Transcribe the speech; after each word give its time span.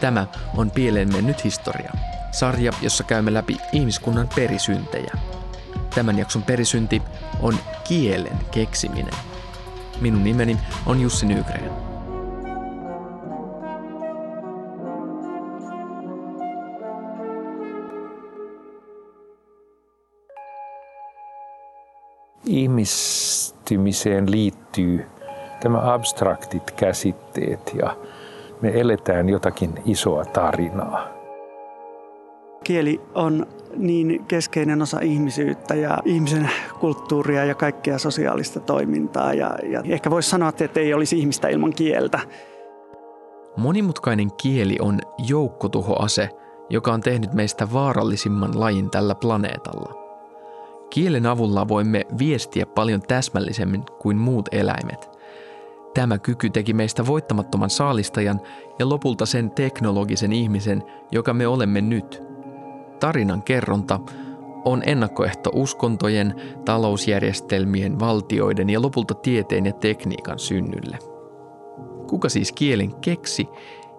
Tämä 0.00 0.26
on 0.56 0.70
Pieleen 0.70 1.12
mennyt 1.12 1.44
historia. 1.44 1.92
Sarja, 2.30 2.72
jossa 2.82 3.04
käymme 3.04 3.34
läpi 3.34 3.56
ihmiskunnan 3.72 4.28
perisyntejä. 4.34 5.12
Tämän 5.94 6.18
jakson 6.18 6.42
perisynti 6.42 7.02
on 7.40 7.58
kielen 7.84 8.38
keksiminen. 8.50 9.14
Minun 10.00 10.24
nimeni 10.24 10.56
on 10.86 11.00
Jussi 11.00 11.26
Nygren. 11.26 11.70
Ihmistymiseen 22.44 24.30
liittyy 24.30 25.06
tämä 25.60 25.94
abstraktit 25.94 26.70
käsitteet 26.70 27.72
ja 27.82 27.96
me 28.62 28.80
eletään 28.80 29.28
jotakin 29.28 29.74
isoa 29.84 30.24
tarinaa. 30.24 31.08
Kieli 32.64 33.00
on 33.14 33.46
niin 33.76 34.24
keskeinen 34.28 34.82
osa 34.82 35.00
ihmisyyttä 35.00 35.74
ja 35.74 35.98
ihmisen 36.04 36.50
kulttuuria 36.80 37.44
ja 37.44 37.54
kaikkea 37.54 37.98
sosiaalista 37.98 38.60
toimintaa. 38.60 39.34
Ja, 39.34 39.58
ja 39.62 39.82
ehkä 39.88 40.10
voisi 40.10 40.30
sanoa, 40.30 40.52
että 40.60 40.80
ei 40.80 40.94
olisi 40.94 41.18
ihmistä 41.18 41.48
ilman 41.48 41.72
kieltä. 41.72 42.20
Monimutkainen 43.56 44.32
kieli 44.32 44.76
on 44.80 44.98
joukkotuhoase, 45.28 46.28
joka 46.70 46.92
on 46.92 47.00
tehnyt 47.00 47.32
meistä 47.32 47.72
vaarallisimman 47.72 48.60
lajin 48.60 48.90
tällä 48.90 49.14
planeetalla. 49.14 49.94
Kielen 50.90 51.26
avulla 51.26 51.68
voimme 51.68 52.06
viestiä 52.18 52.66
paljon 52.66 53.02
täsmällisemmin 53.02 53.82
kuin 53.98 54.16
muut 54.16 54.48
eläimet– 54.52 55.07
Tämä 55.94 56.18
kyky 56.18 56.50
teki 56.50 56.72
meistä 56.72 57.06
voittamattoman 57.06 57.70
saalistajan 57.70 58.40
ja 58.78 58.88
lopulta 58.88 59.26
sen 59.26 59.50
teknologisen 59.50 60.32
ihmisen, 60.32 60.82
joka 61.12 61.34
me 61.34 61.46
olemme 61.46 61.80
nyt. 61.80 62.22
Tarinan 63.00 63.42
kerronta 63.42 64.00
on 64.64 64.82
ennakkoehto 64.86 65.50
uskontojen, 65.54 66.34
talousjärjestelmien, 66.64 68.00
valtioiden 68.00 68.70
ja 68.70 68.82
lopulta 68.82 69.14
tieteen 69.14 69.66
ja 69.66 69.72
tekniikan 69.72 70.38
synnylle. 70.38 70.98
Kuka 72.08 72.28
siis 72.28 72.52
kielen 72.52 72.94
keksi 72.94 73.48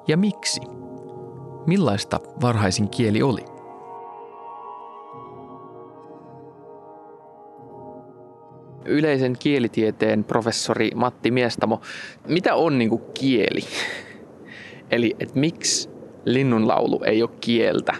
ja 0.07 0.17
miksi? 0.17 0.61
Millaista 1.65 2.19
varhaisin 2.41 2.89
kieli 2.89 3.21
oli? 3.21 3.45
Yleisen 8.89 9.35
kielitieteen 9.39 10.23
professori 10.23 10.91
Matti 10.95 11.31
Miestamo. 11.31 11.81
Mitä 12.27 12.55
on 12.55 12.77
niin 12.77 12.89
kuin 12.89 13.01
kieli? 13.13 13.61
Eli 14.91 15.15
että 15.19 15.39
miksi 15.39 15.89
linnunlaulu 16.25 17.01
ei 17.03 17.23
ole 17.23 17.29
kieltä, 17.41 17.93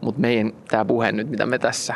mutta 0.00 0.20
meidän 0.20 0.52
tämä 0.68 0.84
puhe 0.84 1.12
nyt, 1.12 1.30
mitä 1.30 1.46
me 1.46 1.58
tässä 1.58 1.94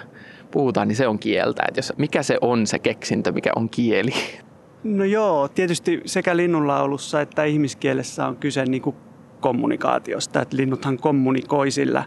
puhutaan, 0.50 0.88
niin 0.88 0.96
se 0.96 1.06
on 1.06 1.18
kieltä. 1.18 1.62
Että 1.68 1.78
jos, 1.78 1.92
mikä 1.96 2.22
se 2.22 2.38
on 2.40 2.66
se 2.66 2.78
keksintö, 2.78 3.32
mikä 3.32 3.50
on 3.56 3.68
kieli? 3.68 4.12
No 4.84 5.04
joo, 5.04 5.48
tietysti 5.48 6.00
sekä 6.06 6.36
linnunlaulussa 6.36 7.20
että 7.20 7.44
ihmiskielessä 7.44 8.26
on 8.26 8.36
kyse 8.36 8.64
niin 8.64 8.82
kuin 8.82 8.96
kommunikaatiosta. 9.40 10.42
Että 10.42 10.56
linnuthan 10.56 10.96
kommunikoi 10.98 11.70
sillä 11.70 12.04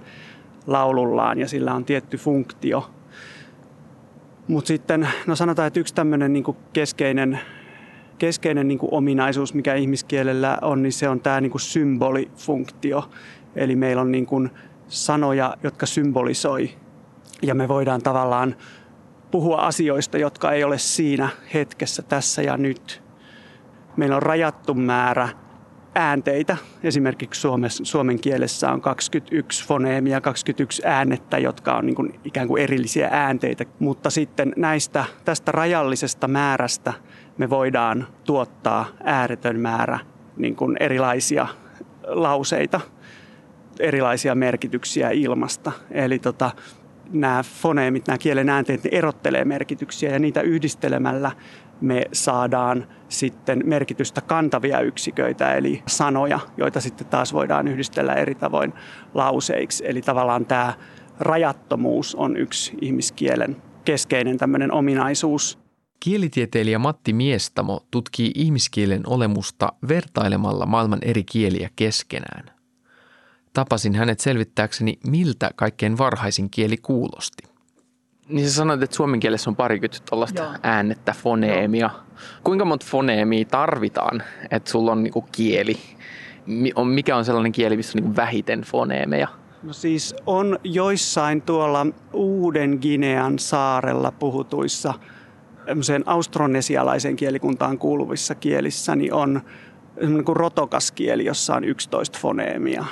laulullaan 0.68 1.40
ja 1.40 1.48
sillä 1.48 1.74
on 1.74 1.86
tietty 1.86 2.18
funktio– 2.18 2.90
mutta 4.48 4.68
sitten, 4.68 5.08
no 5.28 5.36
sanotaan, 5.36 5.68
että 5.68 5.80
yksi 5.80 5.96
tämmöinen 5.96 6.34
niin 6.34 6.44
keskeinen, 6.74 7.40
keskeinen 8.18 8.68
niin 8.68 8.80
ominaisuus, 8.82 9.54
mikä 9.54 9.76
ihmiskielellä 9.76 10.58
on, 10.62 10.84
niin 10.84 10.94
se 10.94 11.10
on 11.10 11.20
tämä 11.20 11.42
niin 11.42 11.60
symbolifunktio. 11.60 13.10
Eli 13.56 13.76
meillä 13.76 14.02
on 14.02 14.12
niin 14.12 14.52
sanoja, 14.88 15.58
jotka 15.64 15.86
symbolisoi. 15.86 16.70
Ja 17.42 17.56
me 17.56 17.68
voidaan 17.68 18.02
tavallaan 18.02 18.56
puhua 19.32 19.58
asioista, 19.58 20.18
jotka 20.18 20.52
ei 20.52 20.64
ole 20.64 20.78
siinä 20.78 21.30
hetkessä, 21.54 22.02
tässä 22.02 22.42
ja 22.42 22.58
nyt. 22.58 23.04
Meillä 23.98 24.16
on 24.16 24.24
rajattu 24.24 24.74
määrä 24.74 25.30
äänteitä. 25.98 26.58
Esimerkiksi 26.84 27.42
Suomessa, 27.42 27.86
suomen 27.86 28.20
kielessä 28.20 28.72
on 28.72 28.82
21 28.82 29.66
foneemia, 29.66 30.22
21 30.22 30.82
äännettä, 30.86 31.38
jotka 31.38 31.78
on 31.78 31.86
niin 31.86 31.96
kuin 31.96 32.20
ikään 32.26 32.48
kuin 32.48 32.64
erillisiä 32.64 33.10
äänteitä. 33.12 33.66
Mutta 33.80 34.10
sitten 34.10 34.54
näistä, 34.56 35.06
tästä 35.26 35.52
rajallisesta 35.52 36.28
määrästä 36.28 36.94
me 37.38 37.50
voidaan 37.50 38.08
tuottaa 38.24 38.86
ääretön 39.04 39.60
määrä 39.60 40.00
niin 40.38 40.56
kuin 40.56 40.78
erilaisia 40.80 41.48
lauseita, 42.04 42.82
erilaisia 43.80 44.36
merkityksiä 44.36 45.10
ilmasta. 45.10 45.72
Eli 45.92 46.20
tota, 46.20 46.52
nämä 47.12 47.44
foneemit, 47.44 48.08
nämä 48.08 48.18
kielen 48.18 48.50
äänteet, 48.50 48.84
ne 48.84 48.90
erottelee 48.94 49.46
merkityksiä 49.46 50.12
ja 50.12 50.20
niitä 50.20 50.42
yhdistelemällä 50.42 51.32
me 51.82 52.06
saadaan 52.14 52.88
sitten 53.10 53.62
merkitystä 53.66 54.22
kantavia 54.22 54.82
yksiköitä, 54.82 55.54
eli 55.54 55.84
sanoja, 55.88 56.40
joita 56.58 56.82
sitten 56.82 57.08
taas 57.08 57.34
voidaan 57.34 57.68
yhdistellä 57.68 58.14
eri 58.14 58.36
tavoin 58.36 58.74
lauseiksi. 59.14 59.84
Eli 59.88 60.02
tavallaan 60.02 60.46
tämä 60.46 60.74
rajattomuus 61.20 62.16
on 62.16 62.38
yksi 62.38 62.78
ihmiskielen 62.82 63.56
keskeinen 63.86 64.38
tämmöinen 64.38 64.72
ominaisuus. 64.72 65.60
Kielitieteilijä 66.00 66.80
Matti 66.80 67.14
Miestamo 67.14 67.80
tutkii 67.92 68.32
ihmiskielen 68.36 69.02
olemusta 69.08 69.74
vertailemalla 69.88 70.66
maailman 70.66 71.00
eri 71.02 71.24
kieliä 71.24 71.70
keskenään. 71.76 72.57
Tapasin 73.58 73.96
hänet 73.96 74.20
selvittääkseni, 74.20 75.00
miltä 75.08 75.52
kaikkein 75.56 75.98
varhaisin 75.98 76.50
kieli 76.50 76.78
kuulosti. 76.78 77.44
Niin 78.30 78.50
sä 78.50 78.56
sanoit, 78.56 78.84
että 78.84 78.96
suomen 78.96 79.20
kielessä 79.20 79.50
on 79.50 79.56
parikymmentä 79.56 79.98
tuollaista 80.10 80.54
äännettä, 80.64 81.16
foneemia. 81.18 81.90
Joo. 81.94 82.20
Kuinka 82.44 82.66
monta 82.66 82.86
foneemia 82.90 83.46
tarvitaan, 83.46 84.24
että 84.52 84.72
sulla 84.72 84.92
on 84.92 85.04
niinku 85.04 85.22
kieli? 85.32 85.78
Mikä 86.86 87.18
on 87.18 87.26
sellainen 87.26 87.52
kieli, 87.52 87.78
missä 87.78 87.98
on 87.98 88.04
niinku 88.04 88.16
vähiten 88.16 88.62
foneemeja? 88.62 89.28
No 89.64 89.74
siis 89.74 90.16
on 90.26 90.60
joissain 90.64 91.42
tuolla 91.42 91.86
Uuden 92.14 92.78
Ginean 92.82 93.40
saarella 93.40 94.12
puhutuissa 94.12 94.94
austronesialaisen 96.06 97.16
kielikuntaan 97.16 97.78
kuuluvissa 97.78 98.36
kielissä, 98.36 98.96
niin 98.96 99.14
on 99.14 99.42
niin 100.02 100.26
kuin 100.26 100.36
rotokas 100.36 100.92
kieli, 100.92 101.26
jossa 101.26 101.56
on 101.56 101.64
11 101.64 102.20
foneemia. 102.22 102.86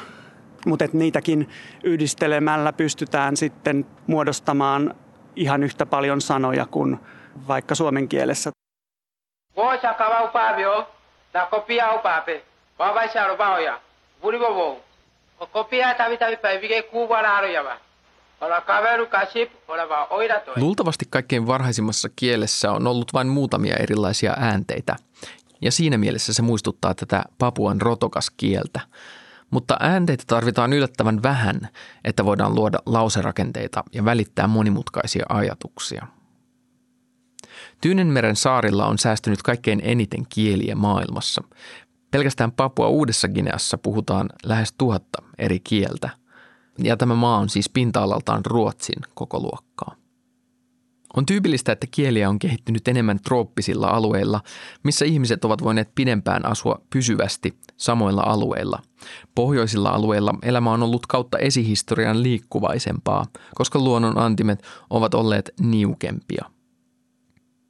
Mutta 0.65 0.85
niitäkin 0.93 1.49
yhdistelemällä 1.83 2.73
pystytään 2.73 3.37
sitten 3.37 3.85
muodostamaan 4.07 4.95
ihan 5.35 5.63
yhtä 5.63 5.85
paljon 5.85 6.21
sanoja 6.21 6.65
kuin 6.65 6.99
vaikka 7.47 7.75
suomen 7.75 8.07
kielessä. 8.07 8.51
Voisa 9.55 9.93
kopia 11.51 11.87
vava 12.79 13.07
kopia 15.51 15.95
tavi 15.95 16.17
tavi 16.17 16.37
päivike 16.37 16.83
arjava. 17.25 17.77
Luultavasti 20.55 21.05
kaikkein 21.09 21.47
varhaisimmassa 21.47 22.09
kielessä 22.15 22.71
on 22.71 22.87
ollut 22.87 23.13
vain 23.13 23.27
muutamia 23.27 23.75
erilaisia 23.75 24.33
äänteitä, 24.39 24.95
ja 25.61 25.71
siinä 25.71 25.97
mielessä 25.97 26.33
se 26.33 26.41
muistuttaa 26.41 26.93
tätä 26.93 27.23
papuan 27.37 27.81
rotokas 27.81 28.29
kieltä– 28.29 28.79
mutta 29.51 29.77
äänteitä 29.79 30.23
tarvitaan 30.27 30.73
yllättävän 30.73 31.23
vähän, 31.23 31.69
että 32.03 32.25
voidaan 32.25 32.55
luoda 32.55 32.79
lauserakenteita 32.85 33.83
ja 33.93 34.05
välittää 34.05 34.47
monimutkaisia 34.47 35.25
ajatuksia. 35.29 36.07
Tyynenmeren 37.81 38.35
saarilla 38.35 38.87
on 38.87 38.97
säästynyt 38.97 39.43
kaikkein 39.43 39.81
eniten 39.83 40.25
kieliä 40.29 40.75
maailmassa. 40.75 41.43
Pelkästään 42.11 42.51
Papua 42.51 42.87
Uudessa 42.87 43.27
Gineassa 43.27 43.77
puhutaan 43.77 44.29
lähes 44.43 44.73
tuhatta 44.77 45.23
eri 45.37 45.59
kieltä, 45.59 46.09
ja 46.77 46.97
tämä 46.97 47.15
maa 47.15 47.37
on 47.37 47.49
siis 47.49 47.69
pinta-alaltaan 47.69 48.45
Ruotsin 48.45 49.01
koko 49.13 49.39
luokkaa. 49.39 49.95
On 51.17 51.25
tyypillistä, 51.25 51.71
että 51.71 51.87
kieliä 51.91 52.29
on 52.29 52.39
kehittynyt 52.39 52.87
enemmän 52.87 53.19
trooppisilla 53.19 53.87
alueilla, 53.87 54.41
missä 54.83 55.05
ihmiset 55.05 55.45
ovat 55.45 55.63
voineet 55.63 55.89
pidempään 55.95 56.45
asua 56.45 56.81
pysyvästi 56.89 57.59
samoilla 57.77 58.21
alueilla. 58.21 58.79
Pohjoisilla 59.35 59.89
alueilla 59.89 60.33
elämä 60.41 60.71
on 60.71 60.83
ollut 60.83 61.05
kautta 61.05 61.37
esihistorian 61.37 62.23
liikkuvaisempaa, 62.23 63.25
koska 63.55 63.79
luonnon 63.79 64.17
antimet 64.17 64.63
ovat 64.89 65.13
olleet 65.13 65.51
niukempia. 65.61 66.45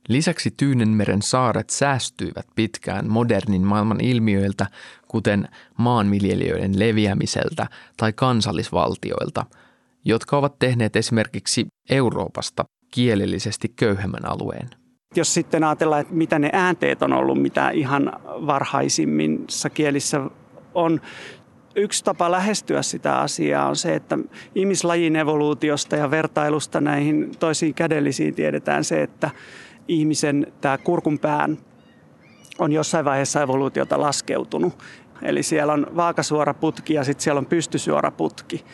Lisäksi 0.10 0.52
Tyynenmeren 0.58 1.22
saaret 1.22 1.70
säästyivät 1.70 2.48
pitkään 2.56 3.10
modernin 3.10 3.68
maailman 3.68 4.02
ilmiöiltä, 4.02 4.68
kuten 5.08 5.48
maanviljelijöiden 5.78 6.80
leviämiseltä 6.80 7.68
tai 7.98 8.14
kansallisvaltioilta, 8.14 9.46
jotka 10.06 10.38
ovat 10.38 10.60
tehneet 10.60 10.96
esimerkiksi 10.96 11.68
Euroopasta 11.90 12.66
kielellisesti 12.96 13.70
köyhemmän 13.76 14.26
alueen. 14.26 14.70
Jos 15.16 15.34
sitten 15.34 15.64
ajatellaan, 15.64 16.02
että 16.02 16.14
mitä 16.14 16.40
ne 16.40 16.50
äänteet 16.54 17.02
on 17.02 17.14
ollut, 17.14 17.42
mitä 17.42 17.70
ihan 17.70 18.14
varhaisimmissa 18.26 19.70
kielissä 19.70 20.22
on, 20.74 21.02
yksi 21.76 22.04
tapa 22.04 22.32
lähestyä 22.32 22.82
sitä 22.82 23.20
asiaa 23.20 23.68
on 23.68 23.76
se, 23.76 23.96
että 23.96 24.18
ihmislajin 24.56 25.16
evoluutiosta 25.16 25.96
ja 25.96 26.12
vertailusta 26.12 26.82
näihin 26.82 27.32
toisiin 27.40 27.74
kädellisiin 27.74 28.36
tiedetään 28.36 28.84
se, 28.84 29.02
että 29.02 29.30
ihmisen 29.88 30.48
tämä 30.62 30.78
kurkunpään 30.78 31.58
on 32.60 32.72
jossain 32.72 33.06
vaiheessa 33.06 33.42
evoluutiota 33.42 34.00
laskeutunut. 34.00 34.74
Eli 35.22 35.44
siellä 35.44 35.74
on 35.74 35.88
vaakasuora 35.96 36.54
putki 36.54 36.94
ja 36.94 37.04
sitten 37.04 37.24
siellä 37.24 37.40
on 37.40 37.46
pystysuora 37.46 38.12
putki. 38.12 38.66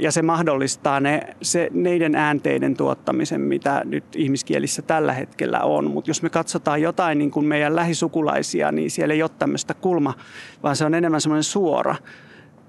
Ja 0.00 0.12
se 0.12 0.22
mahdollistaa 0.22 1.00
ne, 1.00 1.36
se, 1.42 1.68
neiden 1.72 2.14
äänteiden 2.14 2.76
tuottamisen, 2.76 3.40
mitä 3.40 3.82
nyt 3.84 4.04
ihmiskielissä 4.16 4.82
tällä 4.82 5.12
hetkellä 5.12 5.60
on. 5.60 5.90
Mutta 5.90 6.10
jos 6.10 6.22
me 6.22 6.30
katsotaan 6.30 6.82
jotain 6.82 7.18
niin 7.18 7.30
kuin 7.30 7.46
meidän 7.46 7.76
lähisukulaisia, 7.76 8.72
niin 8.72 8.90
siellä 8.90 9.14
ei 9.14 9.22
ole 9.22 9.30
tämmöistä 9.38 9.74
kulma, 9.74 10.14
vaan 10.62 10.76
se 10.76 10.84
on 10.84 10.94
enemmän 10.94 11.20
semmoinen 11.20 11.44
suora. 11.44 11.96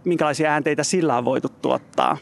Minkälaisia 0.03 0.51
äänteitä 0.51 0.83
sillä 0.83 1.17
on 1.17 1.25
voitu 1.25 1.49
tuottaa. 1.49 2.17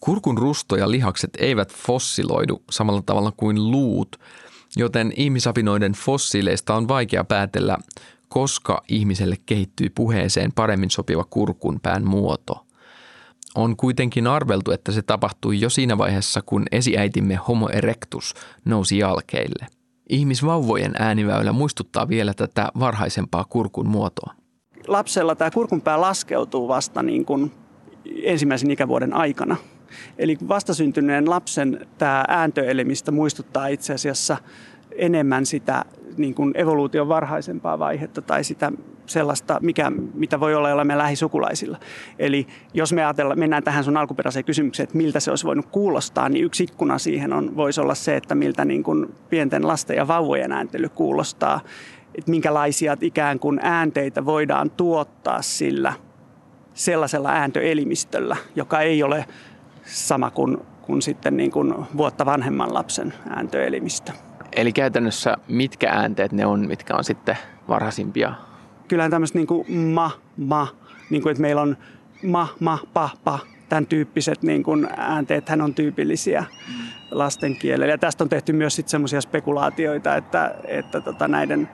Kurkun 0.00 0.38
rusto 0.38 0.76
ja 0.76 0.90
lihakset 0.90 1.30
eivät 1.38 1.74
fossiloidu 1.74 2.62
samalla 2.70 3.02
tavalla 3.06 3.32
kuin 3.36 3.70
luut, 3.70 4.16
joten 4.76 5.12
ihmisapinoiden 5.16 5.92
fossiileista 5.92 6.74
on 6.74 6.88
vaikea 6.88 7.24
päätellä, 7.24 7.78
koska 8.28 8.82
ihmiselle 8.88 9.36
kehittyy 9.46 9.88
puheeseen 9.94 10.52
paremmin 10.52 10.90
sopiva 10.90 11.24
kurkunpään 11.30 12.06
muoto. 12.06 12.66
On 13.54 13.76
kuitenkin 13.76 14.26
arveltu, 14.26 14.70
että 14.70 14.92
se 14.92 15.02
tapahtui 15.02 15.60
jo 15.60 15.70
siinä 15.70 15.98
vaiheessa, 15.98 16.42
kun 16.42 16.62
esiäitimme 16.72 17.34
Homo 17.34 17.68
erectus 17.68 18.34
nousi 18.64 18.98
jalkeille. 18.98 19.66
Ihmisvauvojen 20.08 20.94
ääniväylä 20.98 21.52
muistuttaa 21.52 22.08
vielä 22.08 22.34
tätä 22.34 22.68
varhaisempaa 22.78 23.44
kurkun 23.44 23.88
muotoa. 23.88 24.34
Lapsella 24.88 25.34
tämä 25.34 25.50
kurkunpää 25.50 26.00
laskeutuu 26.00 26.68
vasta 26.68 27.02
niin 27.02 27.24
kuin 27.24 27.52
ensimmäisen 28.22 28.70
ikävuoden 28.70 29.12
aikana– 29.12 29.56
Eli 30.18 30.38
vastasyntyneen 30.48 31.30
lapsen 31.30 31.86
tämä 31.98 32.24
ääntöelimistä 32.28 33.10
muistuttaa 33.12 33.66
itse 33.66 33.94
asiassa 33.94 34.36
enemmän 34.92 35.46
sitä 35.46 35.84
niin 36.16 36.34
kuin 36.34 36.52
evoluution 36.56 37.08
varhaisempaa 37.08 37.78
vaihetta 37.78 38.22
tai 38.22 38.44
sitä 38.44 38.72
sellaista, 39.06 39.58
mikä, 39.62 39.92
mitä 40.14 40.40
voi 40.40 40.54
olla 40.54 40.68
jollain 40.68 40.98
lähisukulaisilla. 40.98 41.78
Eli 42.18 42.46
jos 42.74 42.92
me 42.92 43.04
ajatellaan, 43.04 43.38
mennään 43.38 43.62
tähän 43.62 43.84
sun 43.84 43.96
alkuperäiseen 43.96 44.44
kysymykseen, 44.44 44.84
että 44.84 44.96
miltä 44.96 45.20
se 45.20 45.30
olisi 45.30 45.46
voinut 45.46 45.66
kuulostaa, 45.66 46.28
niin 46.28 46.44
yksi 46.44 46.64
ikkuna 46.64 46.98
siihen 46.98 47.32
on, 47.32 47.56
voisi 47.56 47.80
olla 47.80 47.94
se, 47.94 48.16
että 48.16 48.34
miltä 48.34 48.64
niin 48.64 48.82
kuin 48.82 49.14
pienten 49.28 49.66
lasten 49.68 49.96
ja 49.96 50.08
vauvojen 50.08 50.52
ääntely 50.52 50.88
kuulostaa, 50.88 51.60
että 52.14 52.30
minkälaisia 52.30 52.96
ikään 53.00 53.38
kuin 53.38 53.60
äänteitä 53.62 54.24
voidaan 54.24 54.70
tuottaa 54.70 55.42
sillä 55.42 55.92
sellaisella 56.74 57.30
ääntöelimistöllä, 57.30 58.36
joka 58.56 58.80
ei 58.80 59.02
ole 59.02 59.24
sama 59.84 60.30
kuin, 60.30 60.58
kuin 60.82 61.02
sitten 61.02 61.36
niin 61.36 61.50
kuin 61.50 61.74
vuotta 61.96 62.26
vanhemman 62.26 62.74
lapsen 62.74 63.14
ääntöelimistä. 63.30 64.12
Eli 64.56 64.72
käytännössä 64.72 65.36
mitkä 65.48 65.90
äänteet 65.90 66.32
ne 66.32 66.46
on, 66.46 66.66
mitkä 66.66 66.96
on 66.96 67.04
sitten 67.04 67.38
varhaisimpia? 67.68 68.34
Kyllähän 68.88 69.10
tämmöistä 69.10 69.38
niin 69.38 69.46
kuin 69.46 69.72
ma, 69.72 70.10
ma, 70.36 70.68
niin 71.10 71.22
kuin 71.22 71.30
että 71.30 71.42
meillä 71.42 71.62
on 71.62 71.76
ma, 72.22 72.48
ma, 72.60 72.78
pa, 72.92 73.10
pa, 73.24 73.38
tämän 73.68 73.86
tyyppiset 73.86 74.42
niin 74.42 74.62
kuin 74.62 74.88
äänteet 74.96 75.48
hän 75.48 75.60
on 75.60 75.74
tyypillisiä 75.74 76.44
lasten 77.10 77.56
kielellä. 77.56 77.92
Ja 77.92 77.98
tästä 77.98 78.24
on 78.24 78.28
tehty 78.28 78.52
myös 78.52 78.76
sitten 78.76 78.90
semmoisia 78.90 79.20
spekulaatioita, 79.20 80.16
että, 80.16 80.54
että 80.64 81.00
tota 81.00 81.28
näiden 81.28 81.68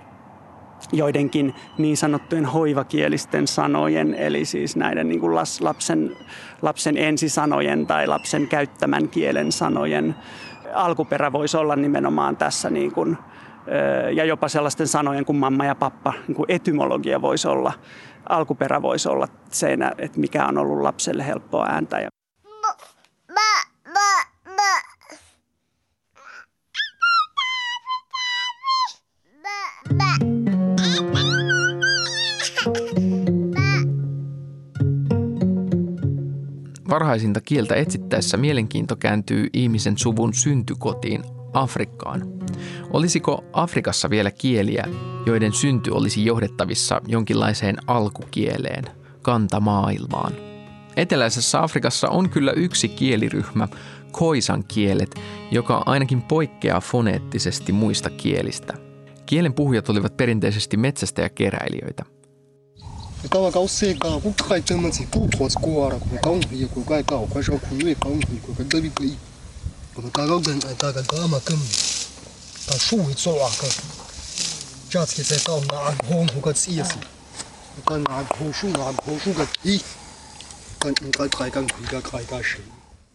joidenkin 0.92 1.54
niin 1.78 1.96
sanottujen 1.96 2.44
hoivakielisten 2.44 3.46
sanojen, 3.46 4.14
eli 4.14 4.44
siis 4.44 4.76
näiden 4.76 5.08
niin 5.08 5.20
kuin 5.20 5.34
lapsen, 5.60 6.16
lapsen 6.62 6.96
ensisanojen 6.96 7.86
tai 7.86 8.06
lapsen 8.06 8.48
käyttämän 8.48 9.08
kielen 9.08 9.52
sanojen 9.52 10.14
alkuperä 10.74 11.32
voisi 11.32 11.56
olla 11.56 11.76
nimenomaan 11.76 12.36
tässä 12.36 12.70
niin 12.70 12.92
kuin, 12.92 13.18
ja 14.12 14.24
jopa 14.24 14.48
sellaisten 14.48 14.88
sanojen 14.88 15.24
kuin 15.24 15.36
mamma 15.36 15.64
ja 15.64 15.74
pappa, 15.74 16.12
niin 16.28 16.36
kuin 16.36 16.46
etymologia 16.48 17.22
voisi 17.22 17.48
olla, 17.48 17.72
alkuperä 18.28 18.82
voisi 18.82 19.08
olla 19.08 19.28
se, 19.50 19.78
että 19.98 20.20
mikä 20.20 20.46
on 20.46 20.58
ollut 20.58 20.80
lapselle 20.80 21.26
helppoa 21.26 21.66
ääntä. 21.66 22.10
Varhaisinta 36.90 37.40
kieltä 37.40 37.74
etsittäessä 37.74 38.36
mielenkiinto 38.36 38.96
kääntyy 38.96 39.46
ihmisen 39.52 39.98
suvun 39.98 40.34
syntykotiin 40.34 41.24
Afrikkaan. 41.52 42.22
Olisiko 42.90 43.44
Afrikassa 43.52 44.10
vielä 44.10 44.30
kieliä, 44.30 44.84
joiden 45.26 45.52
synty 45.52 45.90
olisi 45.90 46.24
johdettavissa 46.24 47.00
jonkinlaiseen 47.08 47.76
alkukieleen, 47.86 48.84
kantamaailmaan? 49.22 50.32
Eteläisessä 50.96 51.62
Afrikassa 51.62 52.08
on 52.08 52.30
kyllä 52.30 52.52
yksi 52.52 52.88
kieliryhmä, 52.88 53.68
koisan 54.12 54.64
kielet, 54.68 55.14
joka 55.50 55.82
ainakin 55.86 56.22
poikkeaa 56.22 56.80
foneettisesti 56.80 57.72
muista 57.72 58.10
kielistä. 58.10 58.89
Kielen 59.30 59.54
puhujat 59.54 59.88
olivat 59.88 60.16
perinteisesti 60.16 60.76
ka 60.76 61.22
ja 61.22 61.28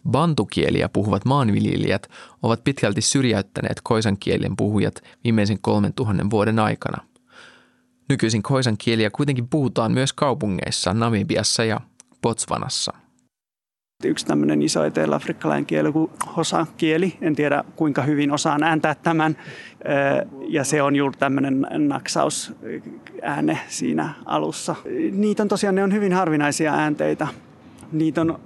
Bantukieliä 0.06 0.88
puhuvat 0.88 1.24
maanviljelijät 1.24 2.08
ovat 2.42 2.64
pitkälti 2.64 3.00
syrjäyttäneet 3.00 3.80
koisan 3.82 4.16
kielen 4.18 4.56
puhujat 4.56 4.94
viimeisen 5.24 5.58
kolmen 5.60 5.92
tuhannen 5.92 6.30
vuoden 6.30 6.58
aikana– 6.58 6.98
Nykyisin 8.08 8.42
koisan 8.42 8.76
kieliä 8.78 9.10
kuitenkin 9.10 9.48
puhutaan 9.48 9.92
myös 9.92 10.12
kaupungeissa 10.12 10.94
Namibiassa 10.94 11.64
ja 11.64 11.80
Botswanassa. 12.22 12.92
Yksi 14.04 14.26
tämmöinen 14.26 14.62
iso 14.62 14.84
etelä-afrikkalainen 14.84 15.66
kieli 15.66 15.92
kuin 15.92 16.10
hosa-kieli. 16.36 17.18
En 17.20 17.36
tiedä 17.36 17.64
kuinka 17.76 18.02
hyvin 18.02 18.30
osaan 18.30 18.62
ääntää 18.62 18.94
tämän. 18.94 19.36
Ja 20.48 20.64
se 20.64 20.82
on 20.82 20.96
juuri 20.96 21.16
tämmöinen 21.18 21.66
naksausääne 21.88 23.58
siinä 23.68 24.14
alussa. 24.24 24.74
Niitä 25.12 25.42
on 25.42 25.48
tosiaan, 25.48 25.74
ne 25.74 25.82
on 25.82 25.92
hyvin 25.92 26.12
harvinaisia 26.12 26.74
äänteitä. 26.74 27.26
Niitä 27.92 28.20
on, 28.20 28.40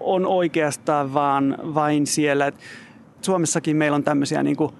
on 0.00 0.26
oikeastaan 0.26 1.14
vaan 1.14 1.58
vain 1.62 2.06
siellä. 2.06 2.52
Suomessakin 3.22 3.76
meillä 3.76 3.94
on 3.94 4.04
tämmöisiä 4.04 4.42
niin 4.42 4.56
kuin 4.56 4.72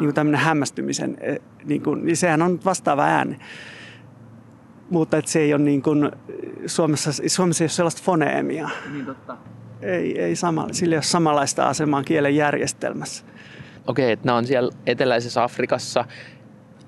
niin 0.00 0.06
kuin 0.06 0.14
tämmöinen 0.14 0.40
hämmästymisen, 0.40 1.16
e, 1.20 1.36
niin, 1.64 1.82
kuin, 1.82 2.06
niin 2.06 2.16
sehän 2.16 2.42
on 2.42 2.60
vastaava 2.64 3.04
ääni. 3.04 3.38
Mutta 4.90 5.16
että 5.16 5.30
se 5.30 5.40
ei 5.40 5.54
ole 5.54 5.62
niin 5.62 5.82
kuin, 5.82 6.10
Suomessa, 6.66 7.10
Suomessa 7.26 7.64
ei 7.64 7.66
ole 7.66 7.70
sellaista 7.70 8.02
foneemia. 8.04 8.68
Niin 8.92 9.06
totta. 9.06 9.36
Ei, 9.82 10.20
ei 10.20 10.36
sama, 10.36 10.66
sillä 10.72 10.94
ei 10.94 10.96
ole 10.96 11.02
samanlaista 11.02 11.68
asemaa 11.68 12.02
kielen 12.02 12.36
järjestelmässä. 12.36 13.24
Okei, 13.86 14.12
että 14.12 14.26
nämä 14.26 14.38
on 14.38 14.46
siellä 14.46 14.72
eteläisessä 14.86 15.42
Afrikassa 15.42 16.04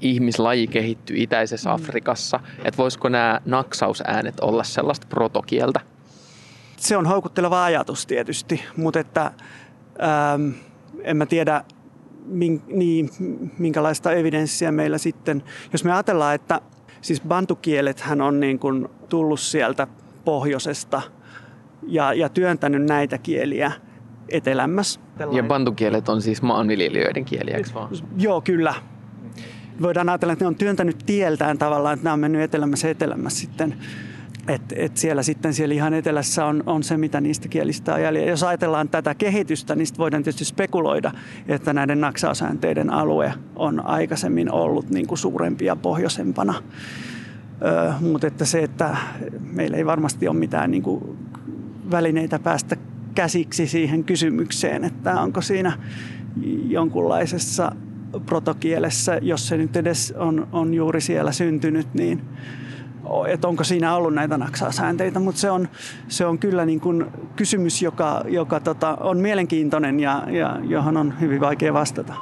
ihmislaji 0.01 0.67
kehittyi 0.67 1.23
itäisessä 1.23 1.71
mm. 1.71 1.75
Afrikassa, 1.75 2.41
että 2.65 2.79
voisiko 2.79 3.09
nämä 3.09 3.41
naksausäänet 3.45 4.41
olla 4.41 4.65
sellaista 4.65 5.07
protokieltä? 5.11 5.81
Se 6.81 6.97
on 6.97 7.07
houkutteleva 7.07 7.65
ajatus 7.65 8.07
tietysti, 8.07 8.65
mutta 8.77 9.01
että, 9.01 9.33
ähm, 10.03 10.51
en 11.03 11.17
mä 11.17 11.27
tiedä 11.27 11.65
min, 12.25 12.63
niin, 12.67 13.11
minkälaista 13.59 14.13
evidenssiä 14.13 14.73
meillä 14.73 14.99
sitten, 14.99 15.43
jos 15.73 15.85
me 15.85 15.93
ajatellaan, 15.93 16.35
että 16.35 16.61
siis 17.01 17.21
bantukielethän 17.21 18.21
on 18.21 18.41
niin 18.41 18.59
kuin 18.59 18.89
tullut 19.09 19.41
sieltä 19.41 19.87
pohjoisesta 20.25 21.03
ja, 21.87 22.13
ja 22.13 22.29
työntänyt 22.29 22.83
näitä 22.83 23.19
kieliä 23.19 23.73
etelämmäs. 24.29 25.01
Ja 25.33 25.43
bantukielet 25.43 26.09
on 26.09 26.23
siis 26.23 26.43
maanviljelijöiden 26.43 27.25
kieliä, 27.25 27.57
eikö 27.57 27.71
vaan? 27.75 27.91
Joo, 28.17 28.41
kyllä. 28.41 28.75
Voidaan 29.83 30.09
ajatella, 30.09 30.33
että 30.33 30.45
ne 30.45 30.49
on 30.49 30.55
työntänyt 30.55 30.99
tieltään 31.07 31.59
tavallaan, 31.59 31.95
että 31.95 32.05
nämä 32.05 32.15
on 32.15 32.21
mennyt 32.21 32.43
etelämässä 32.43 32.91
etelämässä 32.91 33.41
sitten 33.41 33.75
et, 34.49 34.63
et 34.77 34.97
siellä 34.97 35.23
sitten 35.23 35.55
siellä 35.55 35.75
ihan 35.75 35.95
etelässä 35.95 36.47
on, 36.47 36.63
on 36.67 36.83
se, 36.83 36.97
mitä 36.97 37.21
niistä 37.21 37.49
kielistä 37.49 37.95
on 37.95 38.03
jäljellä. 38.03 38.31
Jos 38.31 38.43
ajatellaan 38.43 38.89
tätä 38.89 39.15
kehitystä, 39.15 39.75
niin 39.75 39.87
voidaan 39.99 40.23
tietysti 40.23 40.45
spekuloida, 40.45 41.13
että 41.49 41.73
näiden 41.73 42.01
naksausäänteiden 42.01 42.91
alue 42.91 43.35
on 43.57 43.87
aikaisemmin 43.87 44.53
ollut 44.53 44.91
niin 44.91 45.07
kuin 45.07 45.19
suurempi 45.19 45.65
ja 45.65 45.77
pohjoisempana. 45.77 46.55
Mutta 48.01 48.27
että 48.27 48.45
se, 48.45 48.63
että 48.63 48.97
meillä 49.53 49.77
ei 49.77 49.87
varmasti 49.87 50.29
ole 50.29 50.37
mitään 50.37 50.71
niin 50.71 50.83
kuin 50.83 51.19
välineitä 51.91 52.39
päästä 52.39 52.77
käsiksi 53.15 53.67
siihen 53.67 54.05
kysymykseen, 54.05 54.85
että 54.85 55.21
onko 55.21 55.41
siinä 55.41 55.73
jonkunlaisessa 56.69 57.73
protokielessä, 58.27 59.19
jos 59.23 59.49
se 59.49 59.57
nyt 59.57 59.77
edes 59.77 60.15
on, 60.17 60.49
on 60.53 60.75
juuri 60.75 61.01
siellä 61.01 61.33
syntynyt, 61.33 61.95
niin 61.95 62.21
että 63.29 63.49
onko 63.49 63.65
siinä 63.65 63.95
ollut 63.95 64.15
näitä 64.15 64.39
naksaa-säänteitä, 64.39 65.21
mutta 65.21 65.41
se 65.41 65.51
on, 65.51 65.69
se 66.09 66.27
on 66.27 66.39
kyllä 66.39 66.65
niin 66.65 66.81
kuin 66.81 67.07
kysymys, 67.37 67.83
joka, 67.83 68.25
joka 68.29 68.61
tota, 68.61 68.97
on 69.01 69.19
mielenkiintoinen 69.19 70.01
ja, 70.01 70.23
ja 70.31 70.59
johon 70.63 70.97
on 70.97 71.21
hyvin 71.21 71.41
vaikea 71.41 71.73
vastata. 71.73 72.15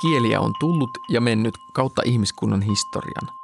Kieliä 0.00 0.40
on 0.40 0.52
tullut 0.60 0.90
ja 1.08 1.20
mennyt 1.20 1.54
kautta 1.72 2.02
ihmiskunnan 2.04 2.62
historian. 2.62 3.36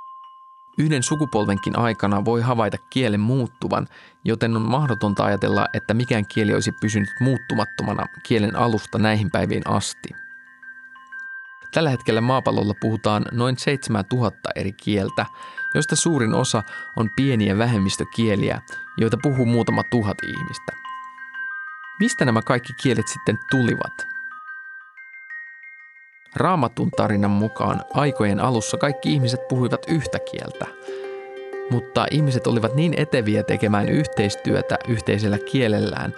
Yhden 0.79 1.03
sukupolvenkin 1.03 1.79
aikana 1.79 2.25
voi 2.25 2.41
havaita 2.41 2.77
kielen 2.91 3.21
muuttuvan, 3.21 3.87
joten 4.25 4.57
on 4.57 4.63
mahdotonta 4.63 5.25
ajatella, 5.25 5.67
että 5.75 5.95
mikään 5.95 6.25
kieli 6.35 6.55
olisi 6.55 6.73
pysynyt 6.81 7.09
muuttumattomana 7.21 8.07
kielen 8.23 8.57
alusta 8.57 8.99
näihin 8.99 9.31
päiviin 9.31 9.63
asti– 9.67 10.09
Tällä 11.75 11.91
hetkellä 11.91 12.21
maapallolla 12.21 12.75
puhutaan 12.81 13.25
noin 13.33 13.59
7000 13.59 14.49
eri 14.57 14.73
kieltä, 14.73 15.27
joista 15.75 15.97
suurin 15.97 16.35
osa 16.35 16.63
on 16.97 17.11
pieniä 17.17 17.59
vähemmistökieliä, 17.59 18.61
joita 18.99 19.17
puhuu 19.23 19.47
muutama 19.47 19.83
tuhat 19.91 20.17
ihmistä. 20.23 20.73
Mistä 22.01 22.25
nämä 22.25 22.43
kaikki 22.43 22.73
kielet 22.83 23.09
sitten 23.09 23.39
tulivat? 23.51 24.07
Raamatun 26.37 26.91
tarinan 26.91 27.31
mukaan 27.31 27.81
aikojen 27.95 28.41
alussa 28.41 28.77
kaikki 28.77 29.13
ihmiset 29.13 29.49
puhuivat 29.49 29.87
yhtä 29.89 30.19
kieltä, 30.19 30.67
mutta 31.71 32.07
ihmiset 32.11 32.47
olivat 32.47 32.75
niin 32.75 32.95
eteviä 32.97 33.43
tekemään 33.43 33.89
yhteistyötä 33.89 34.79
yhteisellä 34.89 35.39
kielellään, 35.39 36.15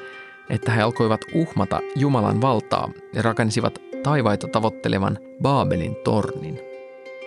että 0.51 0.73
he 0.73 0.83
alkoivat 0.83 1.21
uhmata 1.35 1.81
Jumalan 1.97 2.41
valtaa 2.41 2.91
ja 3.13 3.23
rakensivat 3.23 3.94
taivaita 4.05 4.49
tavoittelevan 4.49 5.19
Baabelin 5.43 5.97
tornin. 6.05 6.61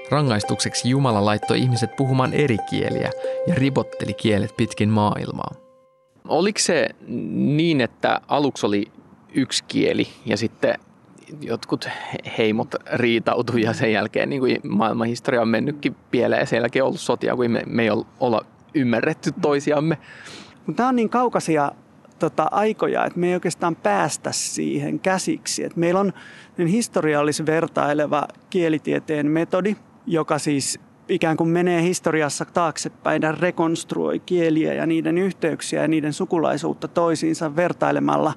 Rangaistukseksi 0.10 0.90
Jumala 0.90 1.26
laittoi 1.26 1.60
ihmiset 1.60 1.96
puhumaan 1.96 2.34
eri 2.34 2.58
kieliä 2.70 3.12
ja 3.48 3.56
ribotteli 3.56 4.14
kielet 4.14 4.58
pitkin 4.58 4.90
maailmaa. 4.90 5.52
Oliko 6.28 6.60
se 6.60 6.90
niin, 7.32 7.82
että 7.82 8.22
aluksi 8.28 8.66
oli 8.66 8.86
yksi 9.34 9.64
kieli 9.68 10.08
ja 10.26 10.38
sitten 10.38 10.76
jotkut 11.42 11.90
heimot 12.38 12.76
riitautui 12.94 13.62
ja 13.62 13.74
sen 13.74 13.94
jälkeen 13.94 14.30
niin 14.30 14.40
kuin 14.40 14.60
maailman 14.64 15.08
historia 15.08 15.42
on 15.42 15.48
mennytkin 15.48 15.96
pieleen 16.12 16.40
ja 16.40 16.46
sen 16.46 16.58
jälkeen 16.58 16.84
on 16.84 16.88
ollut 16.88 17.00
sotia, 17.00 17.36
kun 17.36 17.52
me, 17.52 17.64
me 17.66 17.84
ei 17.84 17.90
olla 18.20 18.46
ymmärretty 18.74 19.32
toisiamme. 19.42 19.98
Tämä 20.76 20.90
on 20.90 20.96
niin 20.96 21.10
kaukaisia 21.10 21.72
tota, 22.20 22.48
aikoja, 22.52 23.06
että 23.06 23.20
me 23.20 23.28
ei 23.28 23.34
oikeastaan 23.34 23.76
päästä 23.76 24.32
siihen 24.32 25.00
käsiksi. 25.00 25.64
Et 25.64 25.76
meillä 25.76 26.00
on 26.00 26.14
niin 26.58 26.68
historiallis-vertaileva 26.68 28.28
kielitieteen 28.50 29.32
metodi, 29.32 29.76
joka 30.06 30.40
siis 30.40 30.80
ikään 31.10 31.38
kuin 31.38 31.50
menee 31.50 31.82
historiassa 31.82 32.46
taaksepäin 32.46 33.22
ja 33.22 33.32
rekonstruoi 33.32 34.20
kieliä 34.20 34.74
ja 34.74 34.86
niiden 34.86 35.18
yhteyksiä 35.18 35.82
ja 35.82 35.88
niiden 35.88 36.14
sukulaisuutta 36.14 36.88
toisiinsa 36.88 37.56
vertailemalla 37.56 38.34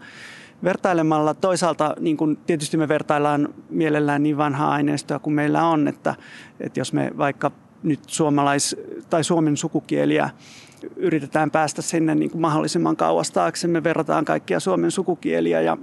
vertailemalla 0.64 1.34
toisaalta, 1.34 1.94
niin 2.00 2.16
kuin 2.16 2.37
tietysti 2.37 2.76
me 2.76 2.88
vertaillaan 2.88 3.54
mielellään 3.70 4.22
niin 4.22 4.37
vanhaa 4.37 4.72
aineistoa 4.72 5.18
kuin 5.18 5.34
meillä 5.34 5.64
on, 5.64 5.88
että, 5.88 6.14
että 6.60 6.80
jos 6.80 6.92
me 6.92 7.10
vaikka 7.18 7.50
nyt 7.82 8.00
suomalais- 8.06 8.76
tai 9.10 9.25
suomen 9.25 9.56
sukukieliä 9.56 10.30
yritetään 10.96 11.50
päästä 11.50 11.82
sinne 11.82 12.14
niin 12.14 12.30
kuin 12.30 12.40
mahdollisimman 12.40 12.96
kauas 12.96 13.30
taakse. 13.30 13.68
Me 13.68 13.84
verrataan 13.84 14.25
kaikkia 14.25 14.60
suomen 14.60 14.90
sukukieliä 14.90 15.60
ja 15.60 15.76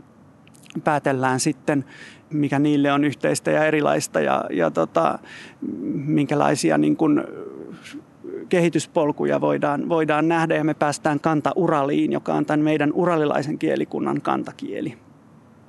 päätellään 0.84 1.40
sitten, 1.40 1.86
mikä 2.30 2.60
niille 2.60 2.92
on 2.92 3.04
yhteistä 3.04 3.52
ja 3.52 3.66
erilaista 3.66 4.20
ja, 4.20 4.46
ja 4.50 4.72
tota, 4.72 5.20
minkälaisia 6.06 6.78
niin 6.78 6.98
kuin 6.98 7.24
kehityspolkuja 8.50 9.42
voidaan, 9.42 9.90
voidaan 9.90 10.28
nähdä 10.28 10.56
ja 10.56 10.64
me 10.64 10.74
päästään 10.74 11.20
kanta-uraliin, 11.20 12.12
joka 12.12 12.34
on 12.34 12.46
tämän 12.46 12.60
meidän 12.60 12.92
uralilaisen 12.94 13.60
kielikunnan 13.60 14.22
kantakieli. 14.22 14.98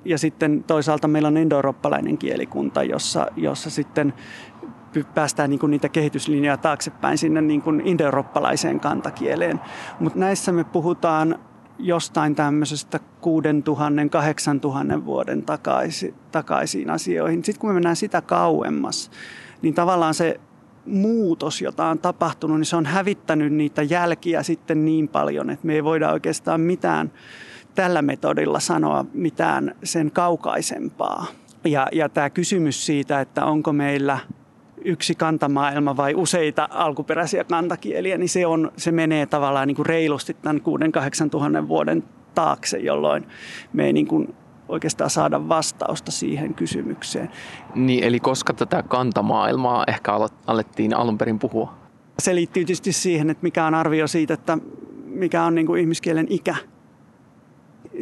Ja 0.05 0.19
sitten 0.19 0.65
toisaalta 0.67 1.09
meillä 1.09 1.29
on 1.29 1.37
indoeurooppalainen 1.37 2.19
kielikunta, 2.19 2.83
jossa, 2.83 3.27
jossa 3.37 3.71
sitten 3.71 4.15
päästään 5.15 5.51
niin 5.51 5.61
kuin 5.61 5.71
niitä 5.71 5.89
kehityslinjoja 5.89 6.57
taaksepäin 6.57 7.19
sinne 7.19 7.41
niin 7.41 7.63
kuin 7.63 7.81
indoeurooppalaiseen 7.85 8.81
kantakieleen. 8.81 9.61
Mutta 10.01 10.19
näissä 10.19 10.53
me 10.53 10.65
puhutaan 10.65 11.39
jostain 11.79 12.35
tämmöisestä 12.35 13.01
6000, 13.21 14.09
8000 14.11 15.05
vuoden 15.05 15.43
takaisin, 15.43 16.15
takaisiin 16.33 16.91
asioihin. 16.91 17.45
Sitten 17.45 17.61
kun 17.61 17.71
me 17.71 17.75
mennään 17.75 17.97
sitä 17.97 18.21
kauemmas, 18.21 19.11
niin 19.63 19.75
tavallaan 19.75 20.15
se 20.15 20.41
muutos, 20.87 21.63
jota 21.63 21.87
on 21.87 21.99
tapahtunut, 21.99 22.59
niin 22.59 22.67
se 22.67 22.77
on 22.77 22.87
hävittänyt 22.87 23.53
niitä 23.53 23.83
jälkiä 23.83 24.43
sitten 24.43 24.85
niin 24.85 25.09
paljon, 25.09 25.51
että 25.51 25.67
me 25.67 25.75
ei 25.75 25.85
voida 25.85 26.13
oikeastaan 26.13 26.61
mitään 26.61 27.13
tällä 27.75 28.03
metodilla 28.03 28.61
sanoa 28.61 29.05
mitään 29.13 29.75
sen 29.85 30.11
kaukaisempaa. 30.11 31.27
Ja, 31.65 31.89
ja 31.93 32.09
tämä 32.09 32.31
kysymys 32.31 32.87
siitä, 32.87 33.21
että 33.21 33.45
onko 33.45 33.73
meillä 33.73 34.19
yksi 34.89 35.15
kantamaailma 35.15 35.97
vai 35.97 36.15
useita 36.15 36.69
alkuperäisiä 36.71 37.45
kantakieliä, 37.45 38.19
niin 38.19 38.29
se, 38.29 38.47
on, 38.47 38.73
se 38.77 38.93
menee 38.93 39.27
tavallaan 39.27 39.69
niin 39.69 39.77
kuin 39.77 39.87
reilusti 39.87 40.35
tämän 40.35 40.61
6-8 41.27 41.31
tuhannen 41.31 41.69
vuoden 41.69 42.05
taakse, 42.35 42.79
jolloin 42.79 43.27
me 43.73 43.87
ei 43.87 43.93
niin 43.93 44.07
kuin 44.07 44.35
oikeastaan 44.69 45.11
saada 45.11 45.49
vastausta 45.49 46.11
siihen 46.11 46.55
kysymykseen. 46.55 47.31
Niin, 47.75 48.05
eli 48.05 48.21
koska 48.21 48.53
tätä 48.53 48.83
kantamaailmaa 48.83 49.85
ehkä 49.89 50.13
alettiin 50.47 50.95
alun 50.95 51.19
perin 51.19 51.39
puhua? 51.39 51.75
Se 52.19 52.35
liittyy 52.35 52.65
tietysti 52.65 52.93
siihen, 52.93 53.31
että 53.31 53.43
mikä 53.43 53.67
on 53.67 53.75
arvio 53.75 54.07
siitä, 54.07 54.35
että 54.35 54.59
mikä 55.05 55.45
on 55.45 55.55
niin 55.55 55.67
kuin 55.67 55.81
ihmiskielen 55.81 56.27
ikä 56.31 56.57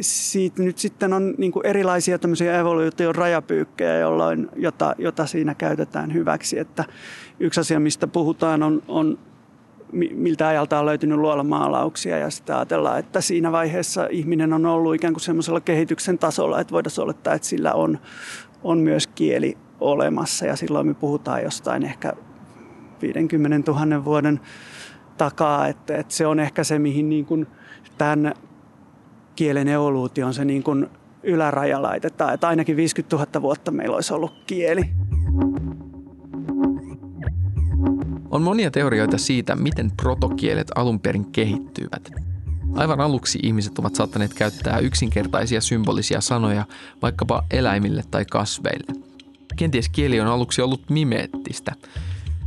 siitä 0.01 0.63
nyt 0.63 0.77
sitten 0.77 1.13
on 1.13 1.33
niin 1.37 1.51
erilaisia 1.63 2.19
tämmöisiä 2.19 2.59
evoluution 2.59 3.15
rajapyykkejä, 3.15 3.97
jolloin, 3.97 4.49
jota, 4.55 4.95
jota 4.97 5.25
siinä 5.25 5.55
käytetään 5.55 6.13
hyväksi. 6.13 6.59
Että 6.59 6.85
yksi 7.39 7.59
asia, 7.59 7.79
mistä 7.79 8.07
puhutaan, 8.07 8.63
on, 8.63 8.83
on 8.87 9.19
miltä 10.15 10.47
ajalta 10.47 10.79
on 10.79 10.85
löytynyt 10.85 11.17
luolamaalauksia 11.17 12.17
ja 12.17 12.29
sitä 12.29 12.57
ajatellaan, 12.57 12.99
että 12.99 13.21
siinä 13.21 13.51
vaiheessa 13.51 14.07
ihminen 14.11 14.53
on 14.53 14.65
ollut 14.65 14.95
ikään 14.95 15.13
kuin 15.13 15.21
semmoisella 15.21 15.61
kehityksen 15.61 16.17
tasolla, 16.17 16.59
että 16.59 16.71
voidaan 16.71 17.03
olettaa, 17.03 17.33
että 17.33 17.47
sillä 17.47 17.73
on, 17.73 17.99
on 18.63 18.77
myös 18.77 19.07
kieli 19.07 19.57
olemassa 19.79 20.45
ja 20.45 20.55
silloin 20.55 20.87
me 20.87 20.93
puhutaan 20.93 21.43
jostain 21.43 21.83
ehkä 21.83 22.13
50 23.01 23.71
000 23.71 24.05
vuoden 24.05 24.39
takaa, 25.17 25.67
että, 25.67 25.97
että 25.97 26.13
se 26.13 26.27
on 26.27 26.39
ehkä 26.39 26.63
se, 26.63 26.79
mihin 26.79 27.09
niin 27.09 27.25
kuin 27.25 27.47
tämän 27.97 28.33
kielen 29.37 29.67
evoluutio 29.67 30.27
on 30.27 30.33
se 30.33 30.45
niin 30.45 30.63
kuin 30.63 30.87
yläraja 31.23 31.81
laitetaan, 31.81 32.33
että 32.33 32.47
ainakin 32.47 32.75
50 32.75 33.15
000 33.15 33.41
vuotta 33.41 33.71
meillä 33.71 33.95
olisi 33.95 34.13
ollut 34.13 34.33
kieli. 34.47 34.81
On 38.31 38.41
monia 38.41 38.71
teorioita 38.71 39.17
siitä, 39.17 39.55
miten 39.55 39.91
protokielet 39.97 40.67
alun 40.75 40.99
perin 40.99 41.31
kehittyvät. 41.31 42.11
Aivan 42.75 43.01
aluksi 43.01 43.39
ihmiset 43.43 43.79
ovat 43.79 43.95
saattaneet 43.95 44.33
käyttää 44.33 44.79
yksinkertaisia 44.79 45.61
symbolisia 45.61 46.21
sanoja 46.21 46.65
vaikkapa 47.01 47.43
eläimille 47.51 48.03
tai 48.11 48.25
kasveille. 48.25 49.01
Kenties 49.55 49.89
kieli 49.89 50.19
on 50.19 50.27
aluksi 50.27 50.61
ollut 50.61 50.89
mimeettistä, 50.89 51.73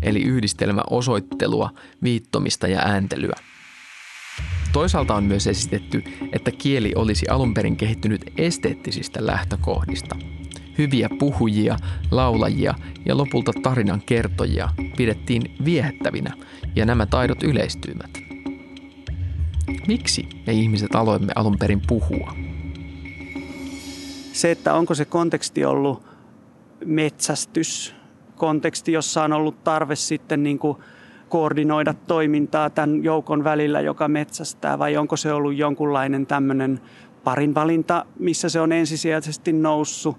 eli 0.03 0.23
yhdistelmä 0.23 0.83
osoittelua, 0.91 1.71
viittomista 2.03 2.69
ja 2.69 2.81
ääntelyä. 2.81 3.50
Toisaalta 4.73 5.15
on 5.15 5.25
myös 5.25 5.47
esitetty, 5.47 6.05
että 6.33 6.51
kieli 6.51 6.93
olisi 6.97 7.29
alun 7.29 7.55
perin 7.55 7.77
kehittynyt 7.77 8.33
esteettisistä 8.37 9.27
lähtökohdista. 9.27 10.17
Hyviä 10.79 11.09
puhujia, 11.19 11.77
laulajia 12.11 12.75
ja 13.07 13.17
lopulta 13.17 13.53
tarinan 13.63 14.03
kertojia 14.07 14.69
pidettiin 14.97 15.43
viehättävinä 15.65 16.35
ja 16.77 16.87
nämä 16.87 17.07
taidot 17.07 17.43
yleistyivät. 17.43 18.11
Miksi 19.89 20.29
me 20.47 20.53
ihmiset 20.53 20.95
aloimme 20.95 21.33
alun 21.35 21.57
perin 21.59 21.83
puhua? 21.87 22.35
Se, 24.33 24.51
että 24.51 24.75
onko 24.75 24.95
se 24.95 25.05
konteksti 25.05 25.65
ollut 25.65 26.03
metsästys, 26.85 27.95
konteksti, 28.37 28.93
jossa 28.93 29.25
on 29.25 29.33
ollut 29.33 29.65
tarve 29.65 29.97
sitten 29.97 30.43
niin 30.43 30.59
kuin 30.59 30.79
koordinoida 31.31 31.95
toimintaa 31.95 32.71
tämän 32.71 33.05
joukon 33.05 33.45
välillä, 33.45 33.81
joka 33.81 34.09
metsästää, 34.09 34.79
vai 34.79 34.97
onko 34.97 35.17
se 35.17 35.33
ollut 35.33 35.55
jonkunlainen 35.55 36.27
tämmöinen 36.27 36.81
parinvalinta, 37.25 38.07
missä 38.19 38.49
se 38.49 38.61
on 38.61 38.73
ensisijaisesti 38.73 39.53
noussut, 39.53 40.17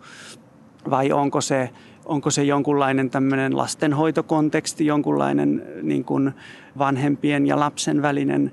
vai 0.89 1.11
onko 1.11 1.41
se, 1.41 1.69
onko 2.05 2.29
se 2.29 2.43
jonkunlainen 2.43 3.09
tämmöinen 3.09 3.57
lastenhoitokonteksti, 3.57 4.85
jonkunlainen 4.85 5.65
niin 5.81 6.05
kuin 6.05 6.31
vanhempien 6.77 7.47
ja 7.47 7.59
lapsen 7.59 8.01
välinen 8.01 8.51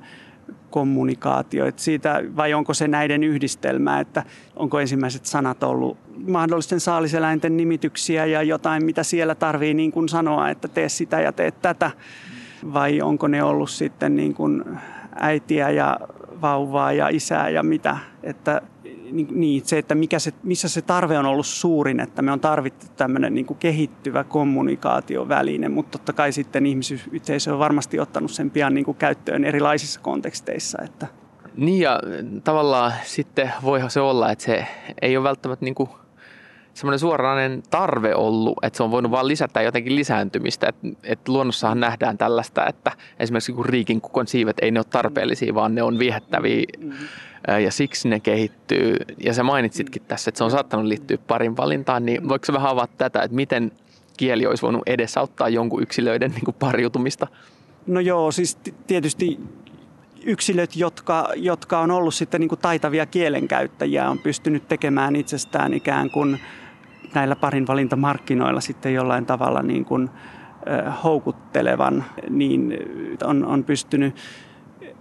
kommunikaatio, 0.70 1.66
että 1.66 1.82
siitä, 1.82 2.22
vai 2.36 2.54
onko 2.54 2.74
se 2.74 2.88
näiden 2.88 3.24
yhdistelmä, 3.24 4.00
että 4.00 4.24
onko 4.56 4.80
ensimmäiset 4.80 5.26
sanat 5.26 5.62
ollut 5.62 5.98
mahdollisten 6.26 6.80
saaliseläinten 6.80 7.56
nimityksiä 7.56 8.26
ja 8.26 8.42
jotain, 8.42 8.84
mitä 8.84 9.02
siellä 9.02 9.34
tarvii 9.34 9.74
niin 9.74 9.92
kuin 9.92 10.08
sanoa, 10.08 10.50
että 10.50 10.68
tee 10.68 10.88
sitä 10.88 11.20
ja 11.20 11.32
tee 11.32 11.50
tätä, 11.50 11.90
vai 12.74 13.00
onko 13.00 13.28
ne 13.28 13.42
ollut 13.42 13.70
sitten 13.70 14.16
niin 14.16 14.34
kuin 14.34 14.64
äitiä 15.14 15.70
ja 15.70 16.00
vauvaa 16.40 16.92
ja 16.92 17.08
isää 17.08 17.48
ja 17.48 17.62
mitä, 17.62 17.96
että 18.22 18.62
niin, 19.30 19.62
se, 19.66 19.78
että 19.78 19.94
mikä 19.94 20.18
se, 20.18 20.32
missä 20.42 20.68
se 20.68 20.82
tarve 20.82 21.18
on 21.18 21.26
ollut 21.26 21.46
suurin, 21.46 22.00
että 22.00 22.22
me 22.22 22.32
on 22.32 22.40
tarvittu 22.40 22.86
tämmöinen 22.96 23.34
niin 23.34 23.46
kuin 23.46 23.58
kehittyvä 23.58 24.24
kommunikaatioväline, 24.24 25.68
mutta 25.68 25.98
totta 25.98 26.12
kai 26.12 26.32
sitten 26.32 26.66
ihmisyhteisö 26.66 27.52
on 27.52 27.58
varmasti 27.58 28.00
ottanut 28.00 28.30
sen 28.30 28.50
pian 28.50 28.74
niin 28.74 28.84
kuin 28.84 28.96
käyttöön 28.96 29.44
erilaisissa 29.44 30.00
konteksteissa. 30.00 30.78
Että. 30.84 31.06
Niin 31.56 31.80
ja 31.80 32.00
tavallaan 32.44 32.92
sitten 33.04 33.52
voihan 33.62 33.90
se 33.90 34.00
olla, 34.00 34.30
että 34.30 34.44
se 34.44 34.66
ei 35.02 35.16
ole 35.16 35.24
välttämättä 35.24 35.64
niin 35.64 35.74
kuin 35.74 35.90
semmoinen 36.78 36.98
suoranainen 36.98 37.62
tarve 37.70 38.14
ollut, 38.14 38.58
että 38.62 38.76
se 38.76 38.82
on 38.82 38.90
voinut 38.90 39.12
vaan 39.12 39.28
lisätä 39.28 39.62
jotenkin 39.62 39.96
lisääntymistä. 39.96 40.68
Että 40.68 40.88
et 41.04 41.28
luonnossahan 41.28 41.80
nähdään 41.80 42.18
tällaista, 42.18 42.66
että 42.66 42.92
esimerkiksi 43.18 43.52
kun 43.52 43.66
riikin 43.66 44.00
kukon 44.00 44.26
siivet 44.26 44.56
ei 44.62 44.70
ne 44.70 44.78
ole 44.78 44.86
tarpeellisia, 44.90 45.54
vaan 45.54 45.74
ne 45.74 45.82
on 45.82 45.98
viehättäviä 45.98 46.64
mm-hmm. 46.78 47.62
ja 47.64 47.70
siksi 47.70 48.08
ne 48.08 48.20
kehittyy. 48.20 48.96
Ja 49.24 49.34
sä 49.34 49.42
mainitsitkin 49.42 50.02
tässä, 50.08 50.28
että 50.28 50.38
se 50.38 50.44
on 50.44 50.50
saattanut 50.50 50.86
liittyä 50.86 51.18
parin 51.26 51.56
valintaan, 51.56 52.06
niin 52.06 52.28
voiko 52.28 52.44
sä 52.44 52.52
vähän 52.52 52.70
avata 52.70 52.92
tätä, 52.98 53.22
että 53.22 53.34
miten 53.34 53.72
kieli 54.16 54.46
olisi 54.46 54.62
voinut 54.62 54.82
edesauttaa 54.86 55.48
jonkun 55.48 55.82
yksilöiden 55.82 56.30
niin 56.30 56.54
pariutumista? 56.58 57.26
No 57.86 58.00
joo, 58.00 58.32
siis 58.32 58.58
tietysti 58.86 59.38
yksilöt, 60.24 60.76
jotka, 60.76 61.28
jotka 61.36 61.78
on 61.78 61.90
ollut 61.90 62.14
sitten 62.14 62.40
niin 62.40 62.48
kuin 62.48 62.58
taitavia 62.58 63.06
kielenkäyttäjiä, 63.06 64.10
on 64.10 64.18
pystynyt 64.18 64.68
tekemään 64.68 65.16
itsestään 65.16 65.74
ikään 65.74 66.10
kuin 66.10 66.40
näillä 67.14 67.36
parin 67.36 67.66
valintamarkkinoilla 67.66 68.60
sitten 68.60 68.94
jollain 68.94 69.26
tavalla 69.26 69.62
niin 69.62 69.84
kuin, 69.84 70.10
houkuttelevan, 71.04 72.04
niin 72.30 72.76
on, 73.24 73.44
on 73.44 73.64
pystynyt 73.64 74.14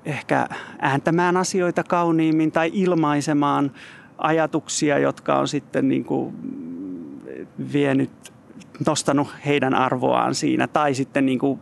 ehkä 0.05 0.47
ääntämään 0.79 1.37
asioita 1.37 1.83
kauniimmin 1.83 2.51
tai 2.51 2.71
ilmaisemaan 2.73 3.71
ajatuksia, 4.17 4.99
jotka 4.99 5.39
on 5.39 5.47
sitten 5.47 5.87
niin 5.87 6.05
kuin 6.05 6.35
vienyt, 7.73 8.33
nostanut 8.87 9.27
heidän 9.45 9.73
arvoaan 9.73 10.35
siinä. 10.35 10.67
Tai 10.67 10.93
sitten 10.93 11.25
niin 11.25 11.39
kuin 11.39 11.59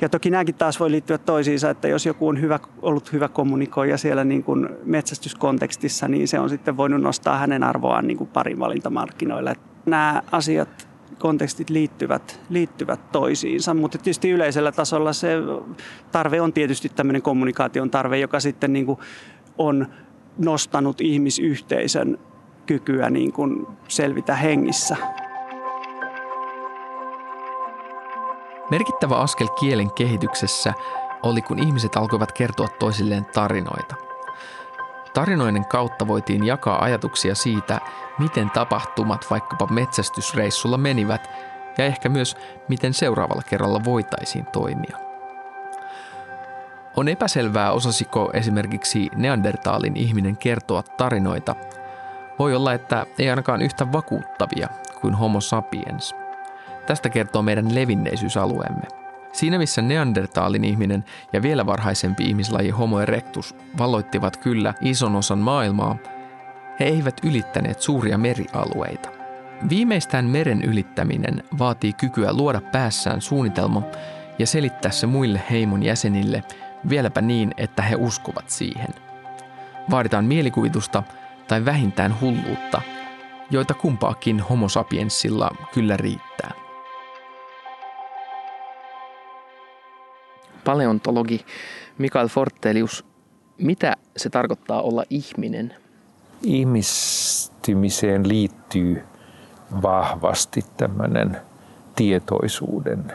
ja 0.00 0.08
toki 0.08 0.30
nämäkin 0.30 0.54
taas 0.54 0.80
voi 0.80 0.90
liittyä 0.90 1.18
toisiinsa, 1.18 1.70
että 1.70 1.88
jos 1.88 2.06
joku 2.06 2.28
on 2.28 2.40
hyvä, 2.40 2.58
ollut 2.82 3.12
hyvä 3.12 3.28
kommunikoija 3.28 3.98
siellä 3.98 4.24
niin 4.24 4.42
kuin 4.42 4.68
metsästyskontekstissa, 4.84 6.08
niin 6.08 6.28
se 6.28 6.38
on 6.38 6.50
sitten 6.50 6.76
voinut 6.76 7.02
nostaa 7.02 7.38
hänen 7.38 7.62
arvoaan 7.62 8.06
niin 8.06 8.18
kuin 8.18 8.30
parin 8.32 8.58
valintamarkkinoilla. 8.58 9.54
Nämä 9.86 10.22
asiat, 10.32 10.88
kontekstit 11.18 11.70
liittyvät, 11.70 12.40
liittyvät 12.48 13.12
toisiinsa, 13.12 13.74
mutta 13.74 13.98
tietysti 13.98 14.30
yleisellä 14.30 14.72
tasolla 14.72 15.12
se 15.12 15.36
tarve 16.12 16.40
on 16.40 16.52
tietysti 16.52 16.88
tämmöinen 16.88 17.22
kommunikaation 17.22 17.90
tarve, 17.90 18.18
joka 18.18 18.40
sitten 18.40 18.72
niin 18.72 18.86
kuin 18.86 18.98
on 19.58 19.86
nostanut 20.38 21.00
ihmisyhteisön 21.00 22.18
kykyä 22.66 23.10
niin 23.10 23.32
kuin 23.32 23.66
selvitä 23.88 24.36
hengissä. 24.36 24.96
Merkittävä 28.70 29.16
askel 29.16 29.48
kielen 29.48 29.90
kehityksessä 29.90 30.74
oli, 31.22 31.42
kun 31.42 31.58
ihmiset 31.58 31.96
alkoivat 31.96 32.32
kertoa 32.32 32.68
toisilleen 32.68 33.24
tarinoita. 33.24 33.94
Tarinoiden 35.14 35.64
kautta 35.64 36.06
voitiin 36.06 36.46
jakaa 36.46 36.84
ajatuksia 36.84 37.34
siitä, 37.34 37.80
miten 38.18 38.50
tapahtumat 38.50 39.26
vaikkapa 39.30 39.66
metsästysreissulla 39.66 40.78
menivät 40.78 41.30
ja 41.78 41.84
ehkä 41.84 42.08
myös, 42.08 42.36
miten 42.68 42.94
seuraavalla 42.94 43.42
kerralla 43.42 43.84
voitaisiin 43.84 44.46
toimia. 44.46 44.98
On 46.96 47.08
epäselvää, 47.08 47.72
osasiko 47.72 48.30
esimerkiksi 48.32 49.10
Neandertaalin 49.14 49.96
ihminen 49.96 50.36
kertoa 50.36 50.82
tarinoita. 50.82 51.54
Voi 52.38 52.54
olla, 52.54 52.72
että 52.72 53.06
ei 53.18 53.30
ainakaan 53.30 53.62
yhtä 53.62 53.92
vakuuttavia 53.92 54.68
kuin 55.00 55.14
Homo 55.14 55.40
sapiens– 55.40 56.14
Tästä 56.86 57.08
kertoo 57.08 57.42
meidän 57.42 57.74
levinneisyysalueemme. 57.74 58.82
Siinä 59.32 59.58
missä 59.58 59.82
Neandertaalin 59.82 60.64
ihminen 60.64 61.04
ja 61.32 61.42
vielä 61.42 61.66
varhaisempi 61.66 62.24
ihmislaji 62.24 62.70
Homo 62.70 63.00
erectus 63.00 63.56
valloittivat 63.78 64.36
kyllä 64.36 64.74
ison 64.80 65.16
osan 65.16 65.38
maailmaa, 65.38 65.96
he 66.80 66.84
eivät 66.84 67.20
ylittäneet 67.24 67.80
suuria 67.80 68.18
merialueita. 68.18 69.08
Viimeistään 69.68 70.24
meren 70.24 70.62
ylittäminen 70.62 71.42
vaatii 71.58 71.92
kykyä 71.92 72.32
luoda 72.32 72.60
päässään 72.60 73.20
suunnitelma 73.20 73.82
ja 74.38 74.46
selittää 74.46 74.90
se 74.90 75.06
muille 75.06 75.42
heimon 75.50 75.82
jäsenille 75.82 76.44
vieläpä 76.88 77.20
niin, 77.20 77.54
että 77.56 77.82
he 77.82 77.96
uskovat 77.96 78.50
siihen. 78.50 78.88
Vaaditaan 79.90 80.24
mielikuvitusta 80.24 81.02
tai 81.48 81.64
vähintään 81.64 82.20
hulluutta, 82.20 82.82
joita 83.50 83.74
kumpaakin 83.74 84.40
homo 84.40 84.68
sapiensilla 84.68 85.50
kyllä 85.74 85.96
riittää. 85.96 86.65
Paleontologi 90.66 91.40
Mikael 91.98 92.28
Fortelius, 92.28 93.04
mitä 93.58 93.96
se 94.16 94.30
tarkoittaa 94.30 94.82
olla 94.82 95.04
ihminen? 95.10 95.74
Ihmistymiseen 96.42 98.28
liittyy 98.28 99.02
vahvasti 99.82 100.64
tämmöinen 100.76 101.36
tietoisuuden 101.96 103.12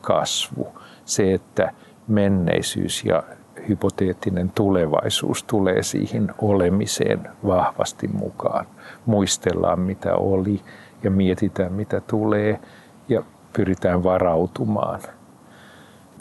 kasvu. 0.00 0.68
Se, 1.04 1.34
että 1.34 1.72
menneisyys 2.08 3.04
ja 3.04 3.22
hypoteettinen 3.68 4.50
tulevaisuus 4.50 5.42
tulee 5.42 5.82
siihen 5.82 6.34
olemiseen 6.38 7.28
vahvasti 7.46 8.08
mukaan. 8.08 8.66
Muistellaan 9.06 9.80
mitä 9.80 10.14
oli 10.14 10.60
ja 11.02 11.10
mietitään 11.10 11.72
mitä 11.72 12.00
tulee 12.00 12.60
ja 13.08 13.22
pyritään 13.52 14.04
varautumaan– 14.04 15.00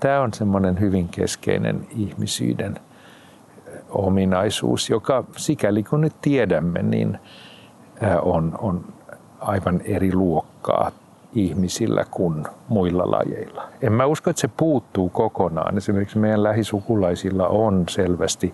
tämä 0.04 0.22
on 0.22 0.34
semmoinen 0.34 0.80
hyvin 0.80 1.10
keskeinen 1.10 1.88
ihmisyyden 1.98 2.80
ominaisuus, 3.90 4.90
joka 4.90 5.24
sikäli 5.38 5.84
kun 5.84 6.02
nyt 6.02 6.14
tiedämme, 6.22 6.84
niin 6.84 7.20
on, 8.22 8.56
on 8.62 8.86
aivan 9.40 9.82
eri 9.86 10.14
luokkaa 10.14 10.92
ihmisillä 11.36 12.06
kuin 12.12 12.44
muilla 12.68 13.12
lajeilla. 13.12 13.68
En 13.82 13.94
mä 13.94 14.06
usko, 14.06 14.30
että 14.30 14.42
se 14.42 14.50
puuttuu 14.58 15.10
kokonaan. 15.10 15.78
Esimerkiksi 15.78 16.18
meidän 16.18 16.44
lähisukulaisilla 16.44 17.48
on 17.48 17.86
selvästi 17.90 18.54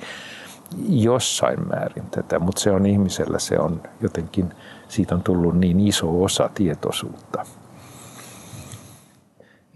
jossain 0.90 1.68
määrin 1.68 2.06
tätä, 2.12 2.40
mutta 2.40 2.62
se 2.62 2.72
on 2.72 2.86
ihmisellä, 2.86 3.40
se 3.40 3.60
on 3.60 3.82
jotenkin, 4.02 4.54
siitä 4.88 5.16
on 5.16 5.24
tullut 5.24 5.58
niin 5.58 5.80
iso 5.80 6.24
osa 6.24 6.50
tietoisuutta. 6.56 7.46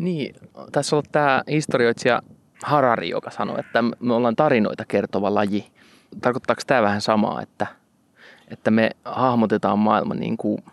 Niin, 0.04 0.36
tässä 0.72 0.96
on 0.96 1.04
tämä 1.12 1.44
historioitsija 1.48 2.22
Harari, 2.64 3.10
joka 3.10 3.32
sanoi, 3.32 3.60
että 3.60 3.82
me 4.00 4.14
ollaan 4.14 4.36
tarinoita 4.36 4.86
kertova 4.88 5.34
laji. 5.34 5.66
Tarkoittaako 6.22 6.62
tämä 6.68 6.82
vähän 6.82 7.02
samaa, 7.02 7.42
että, 7.42 7.68
että 8.48 8.72
me 8.72 8.92
hahmotetaan 9.06 9.80
maailma 9.80 10.14
niin 10.14 10.38
kuin 10.38 10.64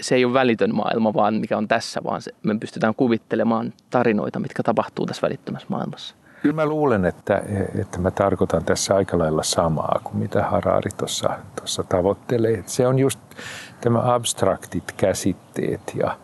se 0.00 0.14
ei 0.14 0.24
ole 0.24 0.34
välitön 0.34 0.74
maailma, 0.74 1.14
vaan 1.14 1.34
mikä 1.34 1.58
on 1.58 1.68
tässä, 1.68 2.00
vaan 2.04 2.22
se, 2.22 2.32
me 2.42 2.58
pystytään 2.58 2.94
kuvittelemaan 2.94 3.72
tarinoita, 3.90 4.38
mitkä 4.38 4.62
tapahtuu 4.62 5.06
tässä 5.06 5.22
välittömässä 5.22 5.66
maailmassa. 5.70 6.14
Kyllä 6.42 6.54
mä 6.54 6.66
luulen, 6.66 7.04
että, 7.04 7.42
että 7.80 7.98
mä 7.98 8.10
tarkoitan 8.10 8.64
tässä 8.64 8.94
aika 8.94 9.18
lailla 9.18 9.42
samaa 9.42 10.00
kuin 10.04 10.16
mitä 10.16 10.42
Harari 10.42 10.90
tuossa, 10.96 11.30
tuossa 11.56 11.82
tavoittelee. 11.82 12.62
Se 12.66 12.86
on 12.86 12.98
just 12.98 13.20
tämä 13.80 14.14
abstraktit 14.14 14.92
käsitteet 14.96 15.92
ja 15.94 16.16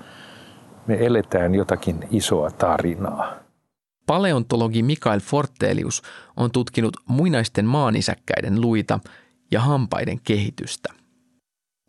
me 0.86 1.06
eletään 1.06 1.54
jotakin 1.54 2.08
isoa 2.10 2.50
tarinaa. 2.50 3.34
Paleontologi 4.06 4.82
Mikael 4.82 5.20
Fortelius 5.20 6.02
on 6.36 6.50
tutkinut 6.50 6.96
muinaisten 7.08 7.64
maanisäkkäiden 7.64 8.60
luita 8.60 9.00
ja 9.50 9.60
hampaiden 9.60 10.20
kehitystä. 10.24 10.88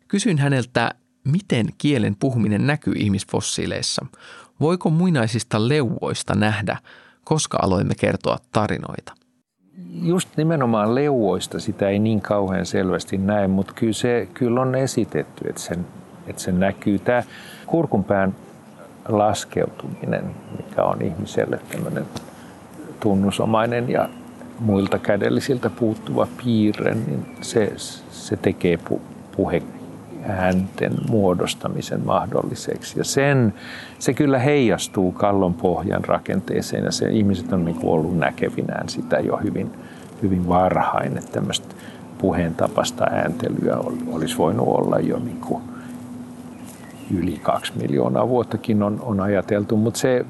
Kysyin 0.08 0.38
häneltä, 0.38 0.90
miten 1.24 1.66
kielen 1.78 2.16
puhuminen 2.20 2.66
näkyy 2.66 2.94
ihmisfossiileissa. 2.96 4.06
Voiko 4.60 4.90
muinaisista 4.90 5.68
leuvoista 5.68 6.34
nähdä, 6.34 6.78
koska 7.24 7.58
aloimme 7.62 7.94
kertoa 7.94 8.38
tarinoita? 8.52 9.12
Just 10.02 10.28
nimenomaan 10.36 10.94
leuvoista 10.94 11.60
sitä 11.60 11.88
ei 11.88 11.98
niin 11.98 12.20
kauhean 12.20 12.66
selvästi 12.66 13.18
näe, 13.18 13.48
mutta 13.48 13.72
kyllä, 13.72 13.92
se, 13.92 14.28
kyllä 14.34 14.60
on 14.60 14.74
esitetty, 14.74 15.48
että, 15.48 15.60
sen, 15.60 15.86
että 16.26 16.42
se 16.42 16.52
näkyy. 16.52 16.98
Tämä 16.98 17.22
kurkunpään 17.66 18.34
laskeutuminen, 19.08 20.24
mikä 20.56 20.82
on 20.82 21.02
ihmiselle 21.02 21.60
tämmöinen 21.72 22.04
tunnusomainen 23.00 23.90
ja 23.90 24.08
muilta 24.58 24.98
kädellisiltä 24.98 25.70
puuttuva 25.70 26.28
piirre, 26.44 26.94
niin 26.94 27.26
se, 27.40 27.72
se 28.10 28.36
tekee 28.36 28.76
pu, 28.76 29.00
puheäänten 29.36 30.92
muodostamisen 31.08 32.06
mahdolliseksi. 32.06 32.98
Ja 32.98 33.04
sen, 33.04 33.54
se 33.98 34.14
kyllä 34.14 34.38
heijastuu 34.38 35.12
kallon 35.12 35.54
pohjan 35.54 36.04
rakenteeseen 36.04 36.84
ja 36.84 36.92
se, 36.92 37.10
ihmiset 37.10 37.52
on 37.52 37.64
niin 37.64 37.76
ollut 37.82 38.18
näkevinään 38.18 38.88
sitä 38.88 39.18
jo 39.18 39.36
hyvin, 39.36 39.70
hyvin 40.22 40.48
varhain, 40.48 41.18
että 41.18 41.32
tämmöistä 41.32 41.74
puheen 42.18 42.54
tapasta 42.54 43.04
ääntelyä 43.04 43.76
olisi 44.06 44.38
voinut 44.38 44.68
olla 44.68 44.98
jo 44.98 45.18
niin 45.18 45.40
kuin 45.40 45.62
yli 47.14 47.38
kaksi 47.42 47.72
miljoonaa 47.76 48.28
vuottakin 48.28 48.82
on, 48.82 49.00
on 49.02 49.20
ajateltu, 49.20 49.76
mutta 49.76 50.00
se, 50.00 50.24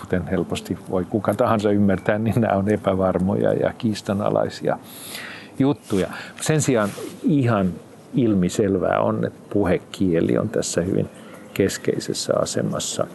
kuten 0.00 0.26
helposti 0.26 0.78
voi 0.90 1.04
kuka 1.04 1.34
tahansa 1.34 1.70
ymmärtää, 1.70 2.18
niin 2.18 2.40
nämä 2.40 2.58
on 2.58 2.68
epävarmoja 2.68 3.52
ja 3.52 3.72
kiistanalaisia 3.78 4.78
juttuja. 5.58 6.08
Sen 6.40 6.62
sijaan 6.62 6.88
ihan 7.22 7.72
ilmiselvää 8.14 9.00
on, 9.00 9.24
että 9.24 9.40
puhekieli 9.52 10.38
on 10.38 10.48
tässä 10.48 10.80
hyvin 10.80 11.08
keskeisessä 11.54 12.32
asemassa. 12.42 13.06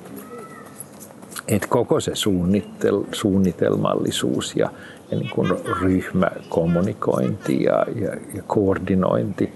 Että 1.47 1.67
koko 1.67 1.99
se 1.99 2.15
suunnitel, 2.15 3.03
suunnitelmallisuus 3.11 4.55
ja, 4.55 4.69
ja 5.11 5.17
niin 5.17 5.29
kuin 5.29 5.49
ryhmäkommunikointi 5.81 7.63
ja, 7.63 7.85
ja, 7.95 8.11
ja 8.33 8.43
koordinointi, 8.47 9.53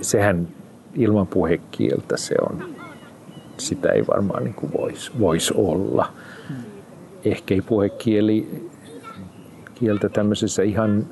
sehän 0.00 0.48
ilman 0.94 1.26
puhekieltä 1.26 2.16
se 2.16 2.34
on, 2.50 2.74
sitä 3.56 3.88
ei 3.88 4.06
varmaan 4.06 4.44
niin 4.44 4.54
voisi 4.78 5.12
vois 5.20 5.52
olla. 5.52 6.12
Ehkä 7.24 7.54
ei 7.54 7.60
puhekieli 7.60 8.68
kieltä 9.74 10.08
tämmöisessä 10.08 10.62
ihan 10.62 11.06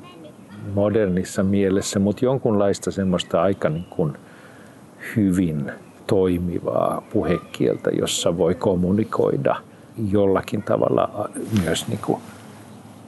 modernissa 0.73 1.43
mielessä, 1.43 1.99
mutta 1.99 2.25
jonkunlaista 2.25 2.91
semmoista 2.91 3.41
aika 3.41 3.69
niin 3.69 3.85
kuin 3.89 4.13
hyvin 5.15 5.71
toimivaa 6.07 7.07
puhekieltä, 7.13 7.89
jossa 7.99 8.37
voi 8.37 8.55
kommunikoida 8.55 9.55
jollakin 10.11 10.63
tavalla 10.63 11.29
myös 11.63 11.87
niin 11.87 11.99
kuin 12.05 12.21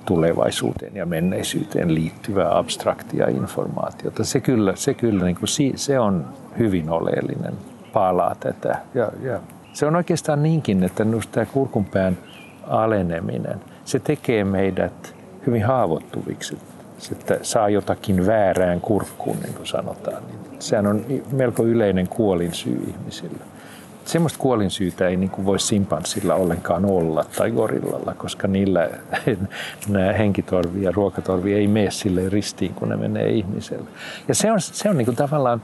tulevaisuuteen 0.05 0.95
ja 0.95 1.05
menneisyyteen 1.05 1.95
liittyvää 1.95 2.57
abstraktia 2.57 3.27
informaatiota. 3.27 4.23
Se 4.23 4.39
kyllä, 4.39 4.75
se, 4.75 4.93
kyllä 4.93 5.25
niin 5.25 5.35
kuin, 5.35 5.49
se 5.75 5.99
on 5.99 6.25
hyvin 6.57 6.89
oleellinen 6.89 7.53
pala 7.93 8.35
tätä. 8.39 8.79
Ja, 8.93 9.11
ja 9.21 9.39
se 9.73 9.85
on 9.85 9.95
oikeastaan 9.95 10.43
niinkin, 10.43 10.83
että 10.83 11.05
tämä 11.31 11.45
kurkunpään 11.45 12.17
aleneminen, 12.67 13.61
se 13.85 13.99
tekee 13.99 14.43
meidät 14.43 15.15
hyvin 15.47 15.65
haavoittuviksi. 15.65 16.57
Että 17.11 17.39
saa 17.41 17.69
jotakin 17.69 18.25
väärään 18.25 18.81
kurkkuun, 18.81 19.37
niin 19.43 19.53
kuin 19.53 19.67
sanotaan. 19.67 20.23
Sehän 20.59 20.87
on 20.87 21.05
melko 21.31 21.63
yleinen 21.63 22.07
kuolinsyy 22.07 22.83
ihmisillä 22.87 23.54
semmoista 24.05 24.39
kuolinsyytä 24.39 25.07
ei 25.07 25.17
niin 25.17 25.29
kuin 25.29 25.45
voi 25.45 25.59
simpanssilla 25.59 26.35
ollenkaan 26.35 26.85
olla 26.85 27.25
tai 27.37 27.51
gorillalla, 27.51 28.13
koska 28.13 28.47
niillä 28.47 28.89
nämä 29.89 30.13
henkitorvi 30.13 30.83
ja 30.83 30.91
ruokatorvi 30.91 31.53
ei 31.53 31.67
mene 31.67 31.91
sille 31.91 32.29
ristiin, 32.29 32.73
kun 32.73 32.89
ne 32.89 32.95
menee 32.95 33.29
ihmiselle. 33.29 33.89
Ja 34.27 34.35
se 34.35 34.51
on, 34.51 34.61
se 34.61 34.89
on 34.89 34.97
niin 34.97 35.05
kuin 35.05 35.15
tavallaan 35.15 35.61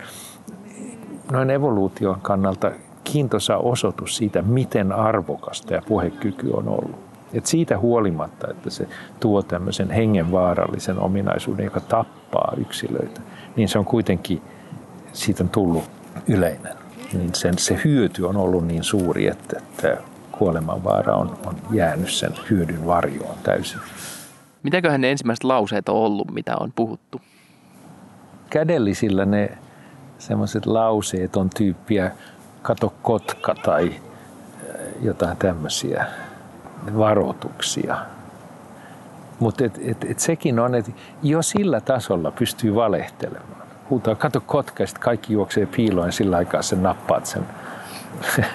noin 1.32 1.50
evoluution 1.50 2.22
kannalta 2.22 2.72
kiintoisa 3.04 3.58
osoitus 3.58 4.18
siitä, 4.18 4.42
miten 4.42 4.92
arvokasta 4.92 5.74
ja 5.74 5.82
puhekyky 5.88 6.50
on 6.52 6.68
ollut. 6.68 7.00
Et 7.34 7.46
siitä 7.46 7.78
huolimatta, 7.78 8.48
että 8.52 8.70
se 8.70 8.88
tuo 9.20 9.42
tämmöisen 9.42 9.92
hengenvaarallisen 9.92 11.00
ominaisuuden, 11.00 11.66
joka 11.66 11.80
tappaa 11.80 12.54
yksilöitä, 12.58 13.22
niin 13.56 13.70
se 13.70 13.80
on 13.80 13.86
kuitenkin, 13.86 14.42
siitä 15.14 15.44
on 15.44 15.50
tullut 15.50 15.84
yleinen 16.28 16.81
niin 17.13 17.36
sen, 17.36 17.58
se 17.58 17.82
hyöty 17.84 18.24
on 18.24 18.38
ollut 18.38 18.67
niin 18.67 18.84
suuri, 18.84 19.28
että, 19.28 19.58
että 19.60 19.97
kuolemanvaara 20.32 21.15
on, 21.15 21.38
on 21.45 21.56
jäänyt 21.71 22.12
sen 22.12 22.32
hyödyn 22.50 22.86
varjoon 22.86 23.36
täysin. 23.43 23.80
Mitäköhän 24.63 25.02
ne 25.02 25.12
ensimmäiset 25.12 25.43
lauseet 25.43 25.89
on 25.89 25.95
ollut, 25.95 26.32
mitä 26.32 26.56
on 26.60 26.71
puhuttu? 26.76 27.21
Kädellisillä 28.50 29.26
ne 29.26 29.58
semmoiset 30.17 30.65
lauseet 30.65 31.36
on 31.36 31.50
tyyppiä 31.50 32.12
kato 32.62 32.93
kotka 33.02 33.56
tai 33.56 33.89
äh, 33.89 33.95
jotain 35.02 35.38
tämmöisiä 35.38 36.06
varoituksia. 36.97 37.97
Mutta 39.39 39.65
et, 39.65 39.80
et, 39.84 40.04
et 40.04 40.19
sekin 40.19 40.60
on, 40.60 40.76
että 40.76 40.91
jo 41.24 41.41
sillä 41.41 41.82
tasolla 41.82 42.32
pystyy 42.32 42.76
valehtelemaan 42.76 43.51
huutaa, 43.92 44.16
kato 44.16 44.42
kotka, 44.42 44.84
ja 44.84 44.88
kaikki 45.00 45.34
juoksee 45.34 45.66
piiloon 45.66 46.08
ja 46.08 46.12
sillä 46.12 46.38
aikaa 46.38 46.62
sen 46.62 46.84
nappaat 46.84 47.26
sen. 47.26 47.44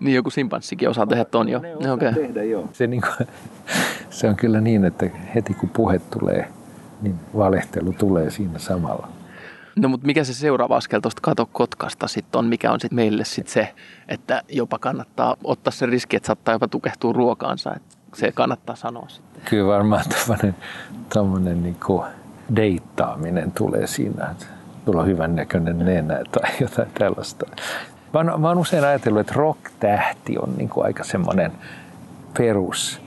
niin 0.00 0.14
joku 0.14 0.30
simpanssikin 0.30 0.88
osaa 0.88 1.06
tehdä 1.06 1.24
ton 1.24 1.48
jo. 1.48 1.60
Ne 1.80 1.92
okay. 1.92 2.14
tehdä, 2.14 2.42
joo. 2.42 2.68
Se, 2.72 2.86
niin 2.86 3.02
kuin, 3.02 3.28
se 4.10 4.28
on 4.28 4.36
kyllä 4.36 4.60
niin, 4.60 4.84
että 4.84 5.06
heti 5.34 5.54
kun 5.54 5.68
puhe 5.68 5.98
tulee, 5.98 6.48
niin 7.02 7.14
valehtelu 7.36 7.92
tulee 7.92 8.30
siinä 8.30 8.58
samalla. 8.58 9.08
No 9.76 9.88
mutta 9.88 10.06
mikä 10.06 10.24
se 10.24 10.34
seuraava 10.34 10.76
askel 10.76 11.00
tuosta 11.00 11.20
kato 11.22 11.48
kotkasta 11.52 12.08
sitten 12.08 12.38
on? 12.38 12.46
Mikä 12.46 12.72
on 12.72 12.80
sitten 12.80 12.96
meille 12.96 13.24
sitten 13.24 13.52
se, 13.52 13.74
että 14.08 14.42
jopa 14.48 14.78
kannattaa 14.78 15.36
ottaa 15.44 15.70
se 15.70 15.86
riski, 15.86 16.16
että 16.16 16.26
saattaa 16.26 16.54
jopa 16.54 16.68
tukehtua 16.68 17.12
ruokaansa. 17.12 17.74
Että 17.74 17.96
se 18.14 18.32
kannattaa 18.32 18.76
sanoa 18.76 19.08
sitten. 19.08 19.42
Kyllä 19.44 19.66
varmaan 19.66 20.04
tämmöinen 21.14 21.62
niin 21.62 21.76
kuin 21.86 22.04
deittaaminen 22.56 23.52
tulee 23.52 23.86
siinä, 23.86 24.34
tulla 24.84 25.02
hyvän 25.02 25.36
näköinen 25.36 25.78
nenä 25.78 26.22
tai 26.32 26.50
jotain 26.60 26.88
tällaista. 26.98 27.46
Mä 28.12 28.20
oon, 28.32 28.40
mä 28.40 28.48
oon 28.48 28.58
usein 28.58 28.84
ajatellut, 28.84 29.20
että 29.20 29.34
rock-tähti 29.36 30.38
on 30.38 30.54
niin 30.56 30.68
kuin 30.68 30.86
aika 30.86 31.04
semmoinen 31.04 31.52
perus 32.38 33.00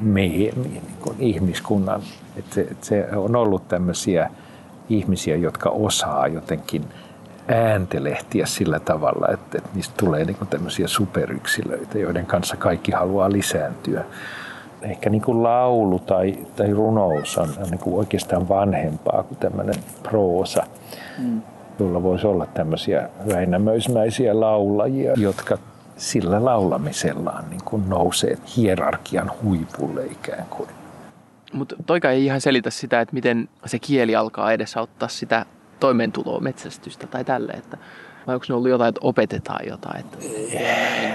meemi 0.00 0.52
niin 0.56 0.82
kuin 1.00 1.16
ihmiskunnan. 1.18 2.02
Että 2.36 2.54
se, 2.54 2.60
että 2.60 2.86
se 2.86 3.08
on 3.16 3.36
ollut 3.36 3.68
tämmöisiä 3.68 4.30
ihmisiä, 4.88 5.36
jotka 5.36 5.70
osaa 5.70 6.26
jotenkin 6.26 6.84
ääntelehtiä 7.48 8.46
sillä 8.46 8.80
tavalla, 8.80 9.28
että, 9.32 9.58
että 9.58 9.70
niistä 9.74 9.94
tulee 9.96 10.24
niin 10.24 10.36
kuin 10.36 10.48
tämmöisiä 10.48 10.88
superyksilöitä, 10.88 11.98
joiden 11.98 12.26
kanssa 12.26 12.56
kaikki 12.56 12.92
haluaa 12.92 13.32
lisääntyä 13.32 14.04
ehkä 14.82 15.10
niin 15.10 15.22
kuin 15.22 15.42
laulu 15.42 15.98
tai, 15.98 16.38
tai 16.56 16.72
runous 16.72 17.38
on, 17.38 17.48
on 17.62 17.70
niin 17.70 17.78
kuin 17.78 17.96
oikeastaan 17.96 18.48
vanhempaa 18.48 19.22
kuin 19.22 19.38
tämmöinen 19.38 19.74
proosa, 20.02 20.62
mm. 21.18 21.42
jolla 21.78 22.02
voisi 22.02 22.26
olla 22.26 22.46
tämmöisiä 22.46 23.08
väinämöismäisiä 23.32 24.40
laulajia, 24.40 25.12
jotka 25.16 25.58
sillä 25.96 26.44
laulamisellaan 26.44 27.50
niin 27.50 27.64
kuin 27.64 27.88
nousee 27.88 28.38
hierarkian 28.56 29.30
huipulle 29.42 30.06
ikään 30.06 30.46
kuin. 30.50 30.68
Mutta 31.52 31.76
toika 31.86 32.10
ei 32.10 32.24
ihan 32.24 32.40
selitä 32.40 32.70
sitä, 32.70 33.00
että 33.00 33.14
miten 33.14 33.48
se 33.66 33.78
kieli 33.78 34.16
alkaa 34.16 34.52
edesauttaa 34.52 35.08
sitä 35.08 35.46
toimeentuloa, 35.80 36.40
metsästystä 36.40 37.06
tai 37.06 37.24
tälle, 37.24 37.52
että 37.52 37.76
vai 38.26 38.34
onko 38.34 38.46
ne 38.48 38.54
ollut 38.54 38.70
jotain, 38.70 38.88
että 38.88 39.00
opetetaan 39.02 39.66
jotain? 39.66 40.00
Että... 40.00 40.18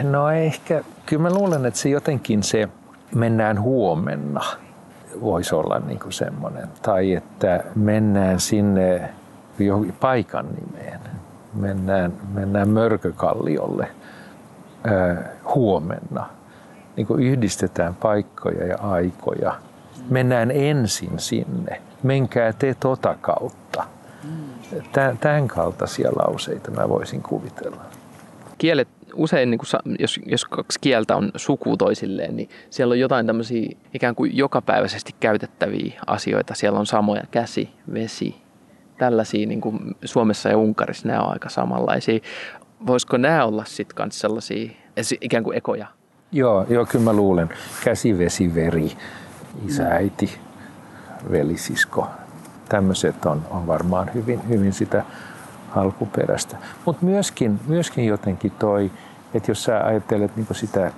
No 0.04 0.30
ehkä, 0.30 0.84
kyllä 1.06 1.22
mä 1.22 1.34
luulen, 1.34 1.66
että 1.66 1.80
se 1.80 1.90
jotenkin 1.90 2.44
se 2.44 2.70
mennään 3.16 3.62
huomenna 3.62 4.42
voisi 5.22 5.56
olla 5.56 5.80
niin 5.80 6.00
kuin 6.00 6.14
semmoinen. 6.14 6.68
Tai 6.82 7.14
että 7.14 7.64
mennään 7.76 8.40
sinne 8.40 9.10
johonkin 9.60 9.96
paikan 10.00 10.46
nimeen. 10.46 11.00
mennään, 11.54 12.14
mennään 12.34 12.70
Mörkökalliolle 12.70 13.88
ää, 14.84 15.30
huomenna. 15.56 16.30
Niin 16.96 17.08
kuin 17.08 17.24
yhdistetään 17.24 17.96
paikkoja 17.96 18.68
ja 18.68 18.78
aikoja. 18.78 19.56
Mennään 20.10 20.52
ensin 20.52 21.20
sinne. 21.20 21.82
Menkää 22.04 22.54
te 22.54 22.76
tota 22.80 23.16
kautta. 23.22 23.84
Tämän 25.20 25.48
kaltaisia 25.48 26.10
lauseita 26.16 26.72
mä 26.72 26.90
voisin 26.90 27.22
kuvitella. 27.22 27.82
Kielet 28.58 28.88
usein, 29.16 29.52
niin 29.52 29.58
kun, 29.58 29.96
jos, 30.00 30.20
jos 30.26 30.46
kaksi 30.46 30.80
kieltä 30.80 31.16
on 31.16 31.32
suku 31.36 31.78
toisilleen, 31.78 32.36
niin 32.36 32.50
siellä 32.70 32.92
on 32.92 33.00
jotain 33.00 33.28
tämmöisiä 33.28 33.70
ikään 33.94 34.16
kuin 34.16 34.38
jokapäiväisesti 34.38 35.16
käytettäviä 35.20 36.02
asioita. 36.08 36.56
Siellä 36.56 36.80
on 36.80 36.86
samoja 36.86 37.24
käsi, 37.32 37.70
vesi, 37.94 38.36
tällaisia 38.98 39.48
niin 39.48 39.62
kuin 39.62 39.80
Suomessa 40.06 40.50
ja 40.50 40.58
Unkarissa 40.58 41.08
nämä 41.08 41.22
on 41.22 41.32
aika 41.32 41.50
samanlaisia. 41.50 42.20
Voisiko 42.88 43.18
nämä 43.18 43.46
olla 43.46 43.64
sitten 43.66 44.06
myös 44.06 44.20
sellaisia 44.20 44.70
ikään 45.22 45.44
kuin 45.44 45.58
ekoja? 45.58 45.88
Joo, 46.32 46.66
joo, 46.70 46.86
kyllä 46.86 47.06
mä 47.06 47.14
luulen. 47.14 47.50
Käsi, 47.84 48.18
vesi, 48.18 48.56
veri, 48.56 48.92
isä, 49.68 49.88
äiti, 49.88 50.40
velisisko. 51.32 52.08
Tämmöiset 52.70 53.26
on, 53.26 53.42
on 53.50 53.68
varmaan 53.68 54.12
hyvin, 54.14 54.50
hyvin 54.50 54.74
sitä 54.74 55.04
alkuperäistä. 55.76 56.58
Mutta 56.86 57.06
myöskin, 57.06 57.60
myöskin 57.68 58.06
jotenkin 58.06 58.52
toi, 58.52 58.92
että 59.34 59.52
jos 59.52 59.64
sä 59.64 59.86
ajattelet 59.86 60.36
niin 60.36 60.48
sitä 60.52 60.92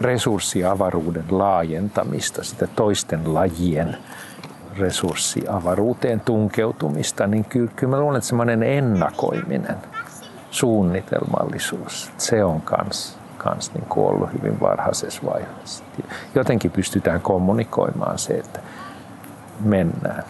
resurssiavaruuden 0.00 1.24
laajentamista, 1.30 2.44
sitä 2.44 2.66
toisten 2.66 3.34
lajien 3.34 3.96
resurssiavaruuteen 4.78 6.20
tunkeutumista, 6.20 7.26
niin 7.26 7.44
kyllä, 7.44 7.70
kyllä 7.76 7.90
mä 7.90 8.00
luulen, 8.00 8.16
että 8.18 8.28
semmoinen 8.28 8.62
ennakoiminen, 8.62 9.76
suunnitelmallisuus, 10.50 12.10
se 12.18 12.44
on 12.44 12.60
kans, 12.60 13.18
kans 13.38 13.74
niin 13.74 13.84
ollut 13.96 14.32
hyvin 14.32 14.60
varhaisessa 14.60 15.22
vaiheessa. 15.26 15.84
Jotenkin 16.34 16.70
pystytään 16.70 17.20
kommunikoimaan 17.20 18.18
se, 18.18 18.34
että 18.34 18.60
mennään, 19.60 20.24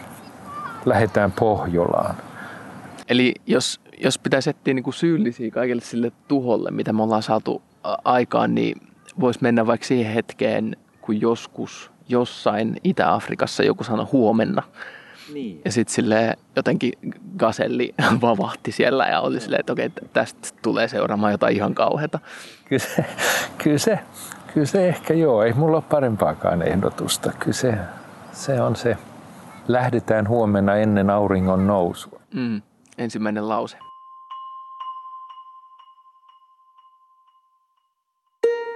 lähdetään 0.85 1.31
Pohjolaan. 1.31 2.15
Eli 3.09 3.35
jos, 3.45 3.81
jos 3.99 4.19
pitäisi 4.19 4.49
etsiä 4.49 4.73
niin 4.73 4.83
kuin 4.83 4.93
syyllisiä 4.93 5.51
kaikille 5.51 5.81
sille 5.81 6.11
tuholle, 6.27 6.71
mitä 6.71 6.93
me 6.93 7.03
ollaan 7.03 7.23
saatu 7.23 7.61
aikaan, 8.03 8.55
niin 8.55 8.81
voisi 9.19 9.39
mennä 9.41 9.67
vaikka 9.67 9.87
siihen 9.87 10.13
hetkeen, 10.13 10.77
kun 11.01 11.21
joskus 11.21 11.91
jossain 12.09 12.77
Itä-Afrikassa 12.83 13.63
joku 13.63 13.83
sanoi 13.83 14.05
huomenna. 14.11 14.63
Niin. 15.33 15.61
Ja 15.65 15.71
sitten 15.71 15.95
sille 15.95 16.37
jotenkin 16.55 16.93
gaselli 17.37 17.95
vavahti 18.21 18.71
siellä 18.71 19.05
ja 19.05 19.21
oli 19.21 19.39
silleen, 19.39 19.59
että 19.59 19.73
okei, 19.73 19.89
tästä 20.13 20.49
tulee 20.61 20.87
seuraamaan 20.87 21.31
jotain 21.31 21.55
ihan 21.55 21.75
kauheata. 21.75 22.19
Kyllä 22.65 22.83
se, 22.83 23.05
kyllä 23.57 23.77
se, 23.77 23.99
kyllä 24.53 24.67
se 24.67 24.89
ehkä 24.89 25.13
joo, 25.13 25.43
ei 25.43 25.53
mulla 25.53 25.77
ole 25.77 25.83
parempaakaan 25.89 26.61
ehdotusta. 26.61 27.31
Kyllä 27.39 27.53
se, 27.53 27.77
se 28.31 28.61
on 28.61 28.75
se, 28.75 28.97
lähdetään 29.67 30.27
huomenna 30.27 30.75
ennen 30.75 31.09
auringon 31.09 31.67
nousua. 31.67 32.21
Mm, 32.33 32.61
ensimmäinen 32.97 33.49
lause. 33.49 33.77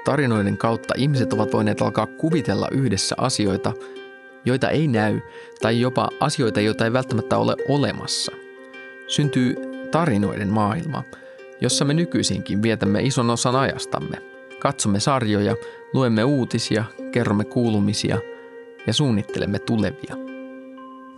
Tarinoiden 0.04 0.58
kautta 0.58 0.94
ihmiset 0.98 1.34
ovat 1.34 1.54
voineet 1.54 1.82
alkaa 1.82 2.08
kuvitella 2.08 2.68
yhdessä 2.72 3.16
asioita, 3.18 3.74
joita 4.46 4.70
ei 4.70 4.88
näy, 4.88 5.20
tai 5.62 5.80
jopa 5.80 6.10
asioita, 6.20 6.62
joita 6.62 6.86
ei 6.86 6.94
välttämättä 6.94 7.38
ole 7.38 7.56
olemassa. 7.68 8.32
Syntyy 9.08 9.56
tarinoiden 9.92 10.50
maailma, 10.50 11.04
jossa 11.62 11.86
me 11.86 11.94
nykyisinkin 11.94 12.62
vietämme 12.62 13.02
ison 13.02 13.30
osan 13.30 13.56
ajastamme. 13.56 14.18
Katsomme 14.60 15.00
sarjoja, 15.00 15.56
luemme 15.94 16.24
uutisia, 16.24 16.84
kerromme 17.12 17.44
kuulumisia 17.44 18.18
ja 18.88 18.94
suunnittelemme 18.94 19.60
tulevia. 19.60 20.16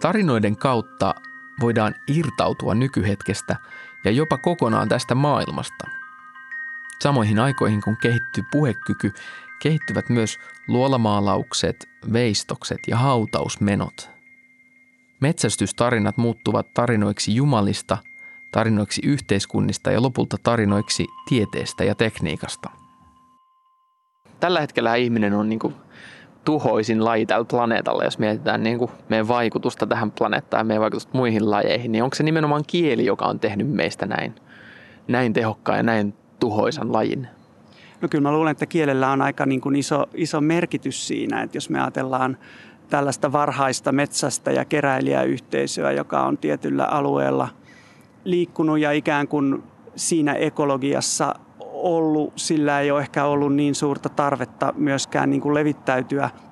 Tarinoiden 0.01 0.57
kautta 0.57 1.15
voidaan 1.61 1.95
irtautua 2.07 2.75
nykyhetkestä 2.75 3.55
ja 4.05 4.11
jopa 4.11 4.37
kokonaan 4.37 4.89
tästä 4.89 5.15
maailmasta– 5.15 5.87
Samoihin 6.99 7.39
aikoihin 7.39 7.81
kun 7.81 7.97
kehittyy 8.01 8.43
puhekyky, 8.51 9.11
kehittyvät 9.61 10.09
myös 10.09 10.39
luolamaalaukset, 10.67 11.89
veistokset 12.13 12.79
ja 12.87 12.97
hautausmenot. 12.97 14.09
Metsästystarinat 15.21 16.17
muuttuvat 16.17 16.73
tarinoiksi 16.73 17.35
jumalista, 17.35 17.97
tarinoiksi 18.51 19.01
yhteiskunnista 19.05 19.91
ja 19.91 20.01
lopulta 20.01 20.37
tarinoiksi 20.43 21.05
tieteestä 21.29 21.83
ja 21.83 21.95
tekniikasta. 21.95 22.69
Tällä 24.39 24.61
hetkellä 24.61 24.95
ihminen 24.95 25.33
on 25.33 25.49
niin 25.49 25.59
kuin 25.59 25.75
tuhoisin 26.45 27.05
laji 27.05 27.25
tällä 27.25 27.45
planeetalla, 27.45 28.03
jos 28.03 28.19
mietitään 28.19 28.63
niin 28.63 28.77
kuin 28.77 28.91
meidän 29.09 29.27
vaikutusta 29.27 29.87
tähän 29.87 30.11
planeettaan 30.11 30.59
ja 30.59 30.63
meidän 30.63 30.81
vaikutusta 30.81 31.17
muihin 31.17 31.51
lajeihin, 31.51 31.91
niin 31.91 32.03
onko 32.03 32.15
se 32.15 32.23
nimenomaan 32.23 32.63
kieli, 32.67 33.05
joka 33.05 33.25
on 33.25 33.39
tehnyt 33.39 33.69
meistä 33.69 34.05
näin, 34.05 34.35
näin 35.07 35.33
tehokkaan 35.33 35.77
ja 35.77 35.83
näin 35.83 36.13
tuhoisan 36.45 36.93
lajin? 36.93 37.27
No 38.01 38.07
kyllä 38.07 38.21
mä 38.21 38.31
luulen, 38.31 38.51
että 38.51 38.65
kielellä 38.65 39.11
on 39.11 39.21
aika 39.21 39.45
niin 39.45 39.61
kuin 39.61 39.75
iso, 39.75 40.05
iso 40.13 40.41
merkitys 40.41 41.07
siinä, 41.07 41.41
että 41.41 41.57
jos 41.57 41.69
me 41.69 41.81
ajatellaan 41.81 42.37
tällaista 42.89 43.31
varhaista 43.31 43.91
metsästä 43.91 44.51
ja 44.51 44.65
keräilijäyhteisöä, 44.65 45.91
joka 45.91 46.21
on 46.21 46.37
tietyllä 46.37 46.85
alueella 46.85 47.47
liikkunut 48.23 48.79
ja 48.79 48.91
ikään 48.91 49.27
kuin 49.27 49.63
siinä 49.95 50.33
ekologiassa 50.33 51.35
ollut, 51.73 52.33
sillä 52.35 52.79
ei 52.79 52.91
ole 52.91 53.01
ehkä 53.01 53.25
ollut 53.25 53.55
niin 53.55 53.75
suurta 53.75 54.09
tarvetta 54.09 54.73
myöskään 54.77 55.29
niin 55.29 55.41
kuin 55.41 55.53
levittäytyä– 55.53 56.29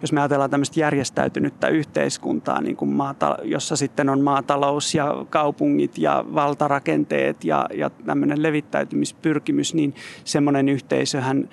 jos 0.00 0.12
me 0.12 0.20
ajatellaan 0.20 0.50
tämmöistä 0.50 0.80
järjestäytynyttä 0.80 1.68
yhteiskuntaa, 1.68 2.60
niin 2.60 2.76
kuin 2.76 2.90
maata, 2.90 3.36
jossa 3.42 3.76
sitten 3.76 4.08
on 4.08 4.20
maatalous 4.20 4.94
ja 4.94 5.24
kaupungit 5.30 5.98
ja 5.98 6.24
valtarakenteet 6.34 7.44
ja, 7.44 7.66
ja 7.74 7.90
tämmöinen 7.90 8.42
levittäytymispyrkimys, 8.42 9.74
niin 9.74 9.94
semmoinen 10.24 10.68
yhteisöhän 10.68 11.48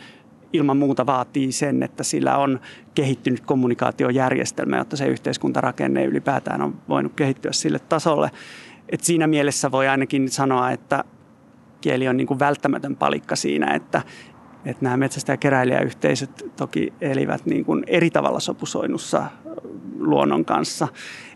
ilman 0.53 0.77
muuta 0.77 1.05
vaatii 1.05 1.51
sen, 1.51 1.83
että 1.83 2.03
sillä 2.03 2.37
on 2.37 2.59
kehittynyt 2.95 3.39
kommunikaatiojärjestelmä, 3.39 4.77
jotta 4.77 4.97
se 4.97 5.07
yhteiskuntarakenne 5.07 6.05
ylipäätään 6.05 6.61
on 6.61 6.81
voinut 6.89 7.13
kehittyä 7.15 7.51
sille 7.51 7.79
tasolle. 7.79 8.31
Et 8.89 9.03
siinä 9.03 9.27
mielessä 9.27 9.71
voi 9.71 9.87
ainakin 9.87 10.29
sanoa, 10.29 10.71
että 10.71 11.03
kieli 11.81 12.07
on 12.07 12.17
niin 12.17 12.27
kuin 12.27 12.39
välttämätön 12.39 12.95
palikka 12.95 13.35
siinä, 13.35 13.73
että, 13.73 14.01
että 14.65 14.83
nämä 14.83 14.97
metsästä- 14.97 15.33
ja 15.33 15.37
keräilijäyhteisöt 15.37 16.45
toki 16.55 16.93
elivät 17.01 17.45
niin 17.45 17.65
kuin 17.65 17.83
eri 17.87 18.09
tavalla 18.09 18.39
sopusoinnussa 18.39 19.25
luonnon 19.99 20.45
kanssa. 20.45 20.87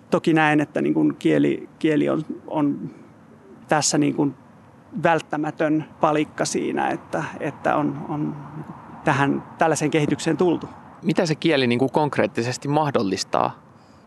Toki 0.10 0.34
näen, 0.34 0.60
että 0.60 0.82
niin 0.82 0.94
kuin 0.94 1.16
kieli, 1.16 1.70
kieli 1.80 2.10
on, 2.10 2.26
on 2.48 2.90
tässä 3.68 3.98
niin 3.98 4.16
kuin 4.16 4.36
välttämätön 5.04 5.86
palikka 6.02 6.46
siinä, 6.46 6.90
että, 6.90 7.24
että 7.40 7.76
on, 7.76 8.06
on 8.10 8.36
tähän 9.04 9.44
tällaiseen 9.58 9.92
kehitykseen 9.92 10.38
tultu. 10.38 10.70
Mitä 11.02 11.26
se 11.26 11.36
kieli 11.36 11.68
niin 11.68 11.80
kuin 11.80 11.92
konkreettisesti 11.92 12.68
mahdollistaa? 12.68 13.60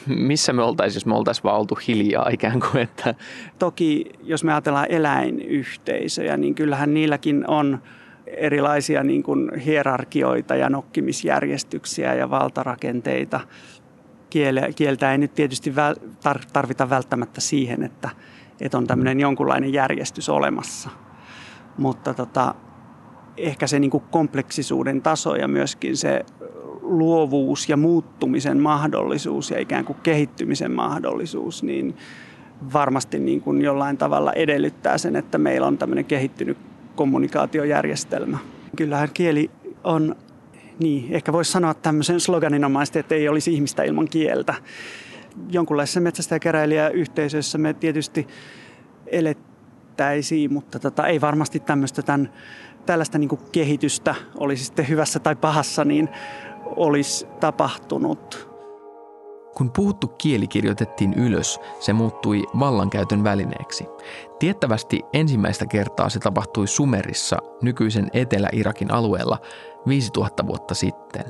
Missä 0.07 0.53
me 0.53 0.63
oltaisiin, 0.63 0.97
jos 0.97 1.07
me 1.07 1.15
oltaisiin 1.15 1.45
vaan 1.45 1.59
oltu 1.59 1.79
hiljaa 1.89 2.29
ikään 2.29 2.61
kuin? 2.61 2.83
Että... 2.83 3.15
Toki 3.59 4.13
jos 4.23 4.45
me 4.45 4.53
ajatellaan 4.53 4.87
eläinyhteisöjä, 4.89 6.37
niin 6.37 6.55
kyllähän 6.55 6.95
niilläkin 6.95 7.45
on– 7.49 7.79
erilaisia 8.37 9.03
niin 9.03 9.23
kuin 9.23 9.59
hierarkioita 9.59 10.57
ja 10.57 10.71
nokkimisjärjestyksiä 10.71 12.15
ja 12.15 12.31
valtarakenteita. 12.31 13.41
Kieltä 14.77 15.13
ei 15.13 15.19
nyt 15.19 15.35
tietysti 15.35 15.73
tarvita 16.53 16.91
välttämättä 16.91 17.41
siihen, 17.41 17.83
että, 17.83 18.11
että 18.61 18.79
on 18.79 18.87
tämmöinen 18.87 19.21
jonkunlainen 19.21 19.73
järjestys 19.73 20.29
olemassa. 20.29 20.91
Mutta 21.79 22.15
tota, 22.15 22.55
ehkä 23.37 23.67
se 23.67 23.79
niin 23.79 23.91
kuin 23.91 24.05
kompleksisuuden 24.11 25.03
taso 25.03 25.35
ja 25.35 25.49
myöskin 25.49 25.97
se 25.97 26.25
luovuus 26.83 27.69
ja 27.69 27.77
muuttumisen 27.77 28.61
mahdollisuus 28.61 29.51
ja 29.51 29.59
ikään 29.59 29.85
kuin 29.85 29.99
kehittymisen 30.03 30.73
mahdollisuus, 30.73 31.63
niin 31.63 31.97
varmasti 32.73 33.19
niin 33.19 33.41
kuin 33.41 33.63
jollain 33.63 33.99
tavalla 33.99 34.33
edellyttää 34.33 34.99
sen, 34.99 35.17
että 35.17 35.39
meillä 35.39 35.67
on 35.67 35.79
tämmöinen 35.79 36.05
kehittynyt 36.05 36.59
kommunikaatiojärjestelmä. 37.01 38.39
Kyllähän 38.77 39.09
kieli 39.15 39.51
on, 39.85 40.17
niin 40.79 41.13
ehkä 41.15 41.33
voisi 41.33 41.53
sanoa 41.53 41.75
tämmöisen 41.75 42.21
sloganinomaisesti, 42.21 42.99
että 42.99 43.15
ei 43.15 43.29
olisi 43.29 43.55
ihmistä 43.55 43.83
ilman 43.83 44.09
kieltä. 44.09 44.55
Jonkunlaisessa 45.51 46.01
metsästä- 46.01 46.35
ja 46.35 46.39
keräilijäyhteisössä 46.39 47.59
me 47.59 47.75
tietysti 47.75 48.27
elettäisiin, 49.07 50.53
mutta 50.53 50.79
tota, 50.79 51.07
ei 51.07 51.21
varmasti 51.21 51.61
tämmöistä 51.61 52.03
tämän, 52.03 52.33
tällaista 52.87 53.19
niin 53.19 53.39
kehitystä, 53.53 54.15
olisi 54.39 54.65
sitten 54.65 54.89
hyvässä 54.89 55.19
tai 55.19 55.37
pahassa, 55.37 55.85
niin 55.85 56.09
olisi 56.65 57.27
tapahtunut. 57.41 58.50
Kun 59.57 59.71
puhuttu 59.71 60.09
kieli 60.09 60.49
kirjoitettiin 60.49 61.15
ylös, 61.15 61.61
se 61.81 61.93
muuttui 61.93 62.45
vallankäytön 62.59 63.25
välineeksi. 63.25 63.87
Tiettävästi 64.39 65.01
ensimmäistä 65.13 65.67
kertaa 65.67 66.09
se 66.09 66.19
tapahtui 66.19 66.67
Sumerissa, 66.67 67.37
nykyisen 67.63 68.09
Etelä-Irakin 68.13 68.91
alueella, 68.91 69.39
5000 69.89 70.47
vuotta 70.47 70.75
sitten. 70.75 71.25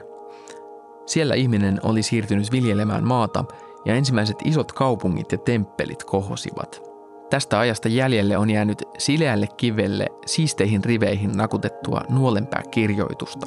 Siellä 1.06 1.34
ihminen 1.34 1.80
oli 1.82 2.02
siirtynyt 2.02 2.52
viljelemään 2.52 3.06
maata 3.06 3.44
ja 3.84 3.94
ensimmäiset 3.94 4.36
isot 4.44 4.72
kaupungit 4.72 5.32
ja 5.32 5.38
temppelit 5.38 6.04
kohosivat. 6.04 6.82
Tästä 7.30 7.58
ajasta 7.58 7.88
jäljelle 7.88 8.38
on 8.38 8.50
jäänyt 8.50 8.82
sileälle 8.98 9.46
kivelle 9.56 10.06
siisteihin 10.26 10.84
riveihin 10.84 11.32
nakutettua 11.32 12.00
nuolenpää 12.08 12.62
kirjoitusta. 12.70 13.46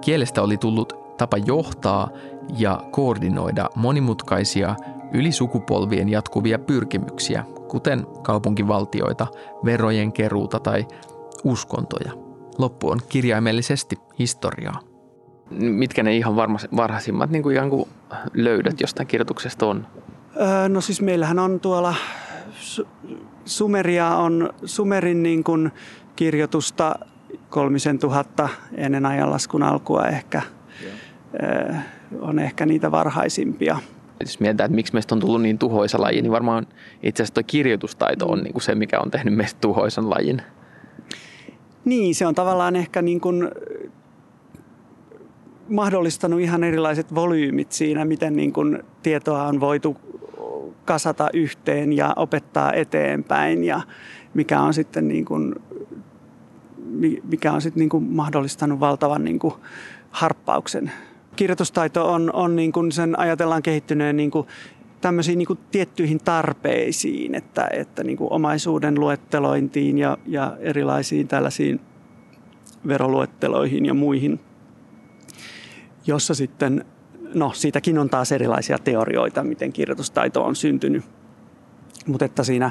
Kielestä 0.00 0.42
oli 0.42 0.56
tullut 0.56 0.92
tapa 1.18 1.36
johtaa 1.36 2.08
ja 2.58 2.80
koordinoida 2.90 3.70
monimutkaisia 3.74 4.76
yli 5.12 5.32
sukupolvien 5.32 6.08
jatkuvia 6.08 6.58
pyrkimyksiä, 6.58 7.44
kuten 7.68 8.06
kaupunkivaltioita, 8.22 9.26
verojen 9.64 10.12
keruuta 10.12 10.60
tai 10.60 10.86
uskontoja. 11.44 12.12
Loppu 12.58 12.90
on 12.90 13.00
kirjaimellisesti 13.08 13.96
historiaa. 14.18 14.80
Mitkä 15.50 16.02
ne 16.02 16.16
ihan 16.16 16.36
varhaisimmat 16.76 17.30
niin 17.30 17.42
kuin 17.42 17.56
ihan 17.56 17.70
kuin 17.70 17.88
löydöt 18.34 18.80
jostain 18.80 19.06
kirjoituksesta 19.06 19.66
on? 19.66 19.86
Öö, 20.40 20.68
no 20.68 20.80
siis 20.80 21.00
meillähän 21.00 21.38
on 21.38 21.60
tuolla 21.60 21.94
Sumeria 23.44 24.08
on 24.16 24.50
Sumerin 24.64 25.22
niin 25.22 25.44
kuin 25.44 25.70
kirjoitusta 26.16 26.98
kolmisen 27.48 27.98
tuhatta 27.98 28.48
ennen 28.74 29.06
ajanlaskun 29.06 29.62
alkua 29.62 30.06
ehkä– 30.06 30.42
on 32.20 32.38
ehkä 32.38 32.66
niitä 32.66 32.90
varhaisimpia. 32.90 33.78
Jos 34.20 34.40
mietitään, 34.40 34.66
että 34.66 34.76
miksi 34.76 34.92
meistä 34.92 35.14
on 35.14 35.20
tullut 35.20 35.42
niin 35.42 35.58
tuhoisa 35.58 36.00
laji, 36.00 36.22
niin 36.22 36.32
varmaan 36.32 36.66
itse 37.02 37.22
asiassa 37.22 37.34
tuo 37.34 37.42
kirjoitustaito 37.46 38.26
on 38.26 38.42
niin 38.42 38.52
kuin 38.52 38.62
se, 38.62 38.74
mikä 38.74 39.00
on 39.00 39.10
tehnyt 39.10 39.34
meistä 39.34 39.58
tuhoisan 39.60 40.10
lajin. 40.10 40.42
Niin, 41.84 42.14
se 42.14 42.26
on 42.26 42.34
tavallaan 42.34 42.76
ehkä 42.76 43.02
niin 43.02 43.20
kuin 43.20 43.50
mahdollistanut 45.68 46.40
ihan 46.40 46.64
erilaiset 46.64 47.14
volyymit 47.14 47.72
siinä, 47.72 48.04
miten 48.04 48.36
niin 48.36 48.52
kuin 48.52 48.82
tietoa 49.02 49.46
on 49.46 49.60
voitu 49.60 49.96
kasata 50.84 51.28
yhteen 51.34 51.92
ja 51.92 52.12
opettaa 52.16 52.72
eteenpäin 52.72 53.64
ja 53.64 53.80
mikä 54.34 54.60
on 54.60 54.74
sitten 54.74 55.08
niin 55.08 55.24
kuin, 55.24 55.54
mikä 57.24 57.52
on 57.52 57.62
sitten 57.62 57.80
niin 57.80 57.88
kuin 57.88 58.04
mahdollistanut 58.04 58.80
valtavan 58.80 59.24
niin 59.24 59.38
kuin 59.38 59.54
harppauksen 60.10 60.92
kirjoitustaito 61.40 62.12
on, 62.12 62.30
on 62.32 62.56
niin 62.56 62.72
kuin 62.72 62.92
sen 62.92 63.18
ajatellaan 63.18 63.62
kehittyneen 63.62 64.16
niin 64.16 64.30
kuin 64.30 64.46
tämmöisiin 65.00 65.38
niin 65.38 65.46
kuin 65.46 65.58
tiettyihin 65.70 66.18
tarpeisiin, 66.18 67.34
että, 67.34 67.68
että 67.72 68.04
niin 68.04 68.16
kuin 68.16 68.32
omaisuuden 68.32 69.00
luettelointiin 69.00 69.98
ja, 69.98 70.18
ja 70.26 70.56
erilaisiin 70.58 71.28
tällaisiin 71.28 71.80
veroluetteloihin 72.86 73.86
ja 73.86 73.94
muihin, 73.94 74.40
jossa 76.06 76.34
sitten, 76.34 76.84
no 77.34 77.52
siitäkin 77.54 77.98
on 77.98 78.10
taas 78.10 78.32
erilaisia 78.32 78.78
teorioita, 78.78 79.44
miten 79.44 79.72
kirjoitustaito 79.72 80.44
on 80.44 80.56
syntynyt. 80.56 81.04
Mutta 82.06 82.24
että 82.24 82.44
siinä 82.44 82.70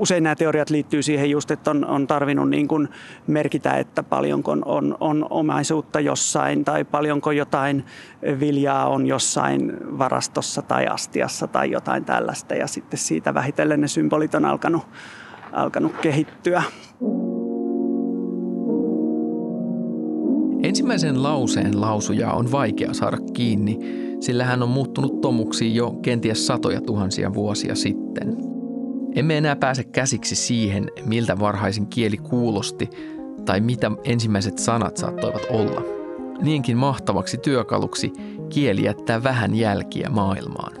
usein 0.00 0.22
nämä 0.22 0.36
teoriat 0.36 0.70
liittyy 0.70 1.02
siihen 1.02 1.30
just, 1.30 1.50
että 1.50 1.70
on, 1.70 1.84
on 1.84 2.06
tarvinnut 2.06 2.50
niin 2.50 2.68
kuin 2.68 2.88
merkitä, 3.26 3.74
että 3.74 4.02
paljonko 4.02 4.50
on, 4.64 4.96
on 5.00 5.26
omaisuutta 5.30 6.00
jossain 6.00 6.64
tai 6.64 6.84
paljonko 6.84 7.32
jotain 7.32 7.84
viljaa 8.40 8.88
on 8.88 9.06
jossain 9.06 9.72
varastossa 9.98 10.62
tai 10.62 10.86
astiassa 10.86 11.46
tai 11.46 11.70
jotain 11.70 12.04
tällaista. 12.04 12.54
Ja 12.54 12.66
sitten 12.66 12.98
siitä 12.98 13.34
vähitellen 13.34 13.80
ne 13.80 13.88
symbolit 13.88 14.34
on 14.34 14.44
alkanut, 14.44 14.82
alkanut 15.52 15.92
kehittyä. 15.96 16.62
Ensimmäisen 20.62 21.22
lauseen 21.22 21.80
lausuja 21.80 22.32
on 22.32 22.52
vaikea 22.52 22.94
saada 22.94 23.18
kiinni, 23.34 23.78
sillä 24.20 24.44
hän 24.44 24.62
on 24.62 24.68
muuttunut 24.68 25.20
tomuksi 25.20 25.74
jo 25.74 25.90
kenties 25.90 26.46
satoja 26.46 26.80
tuhansia 26.80 27.34
vuosia 27.34 27.74
sitten– 27.74 28.36
emme 29.14 29.38
enää 29.38 29.56
pääse 29.56 29.84
käsiksi 29.84 30.36
siihen, 30.36 30.90
miltä 31.04 31.38
varhaisin 31.38 31.86
kieli 31.86 32.16
kuulosti 32.16 32.90
tai 33.44 33.60
mitä 33.60 33.90
ensimmäiset 34.04 34.58
sanat 34.58 34.96
saattoivat 34.96 35.42
olla. 35.50 35.82
Niinkin 36.42 36.76
mahtavaksi 36.76 37.38
työkaluksi 37.38 38.12
kieli 38.48 38.84
jättää 38.84 39.22
vähän 39.22 39.54
jälkiä 39.54 40.08
maailmaan. 40.10 40.72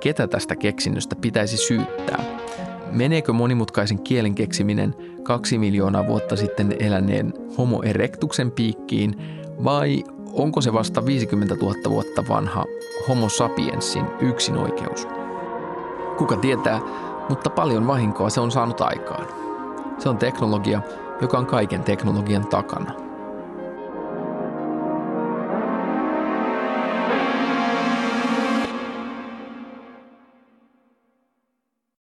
Ketä 0.00 0.26
tästä 0.26 0.56
keksinnöstä 0.56 1.16
pitäisi 1.16 1.56
syyttää? 1.56 2.24
Meneekö 2.92 3.32
monimutkaisen 3.32 4.02
kielen 4.02 4.34
keksiminen 4.34 4.94
kaksi 5.22 5.58
miljoonaa 5.58 6.06
vuotta 6.06 6.36
sitten 6.36 6.76
eläneen 6.78 7.32
Homo 7.58 7.82
erectuksen 7.82 8.50
piikkiin 8.50 9.14
vai 9.64 10.04
onko 10.32 10.60
se 10.60 10.72
vasta 10.72 11.06
50 11.06 11.54
000 11.54 11.74
vuotta 11.88 12.24
vanha 12.28 12.64
Homo 13.08 13.28
sapiensin 13.28 14.04
yksinoikeus? 14.20 15.19
Kuka 16.20 16.36
tietää, 16.36 16.80
mutta 17.28 17.50
paljon 17.50 17.86
vahinkoa 17.86 18.30
se 18.30 18.40
on 18.40 18.50
saanut 18.50 18.80
aikaan. 18.80 19.26
Se 19.98 20.08
on 20.08 20.18
teknologia, 20.18 20.80
joka 21.20 21.38
on 21.38 21.46
kaiken 21.46 21.82
teknologian 21.82 22.46
takana. 22.46 23.09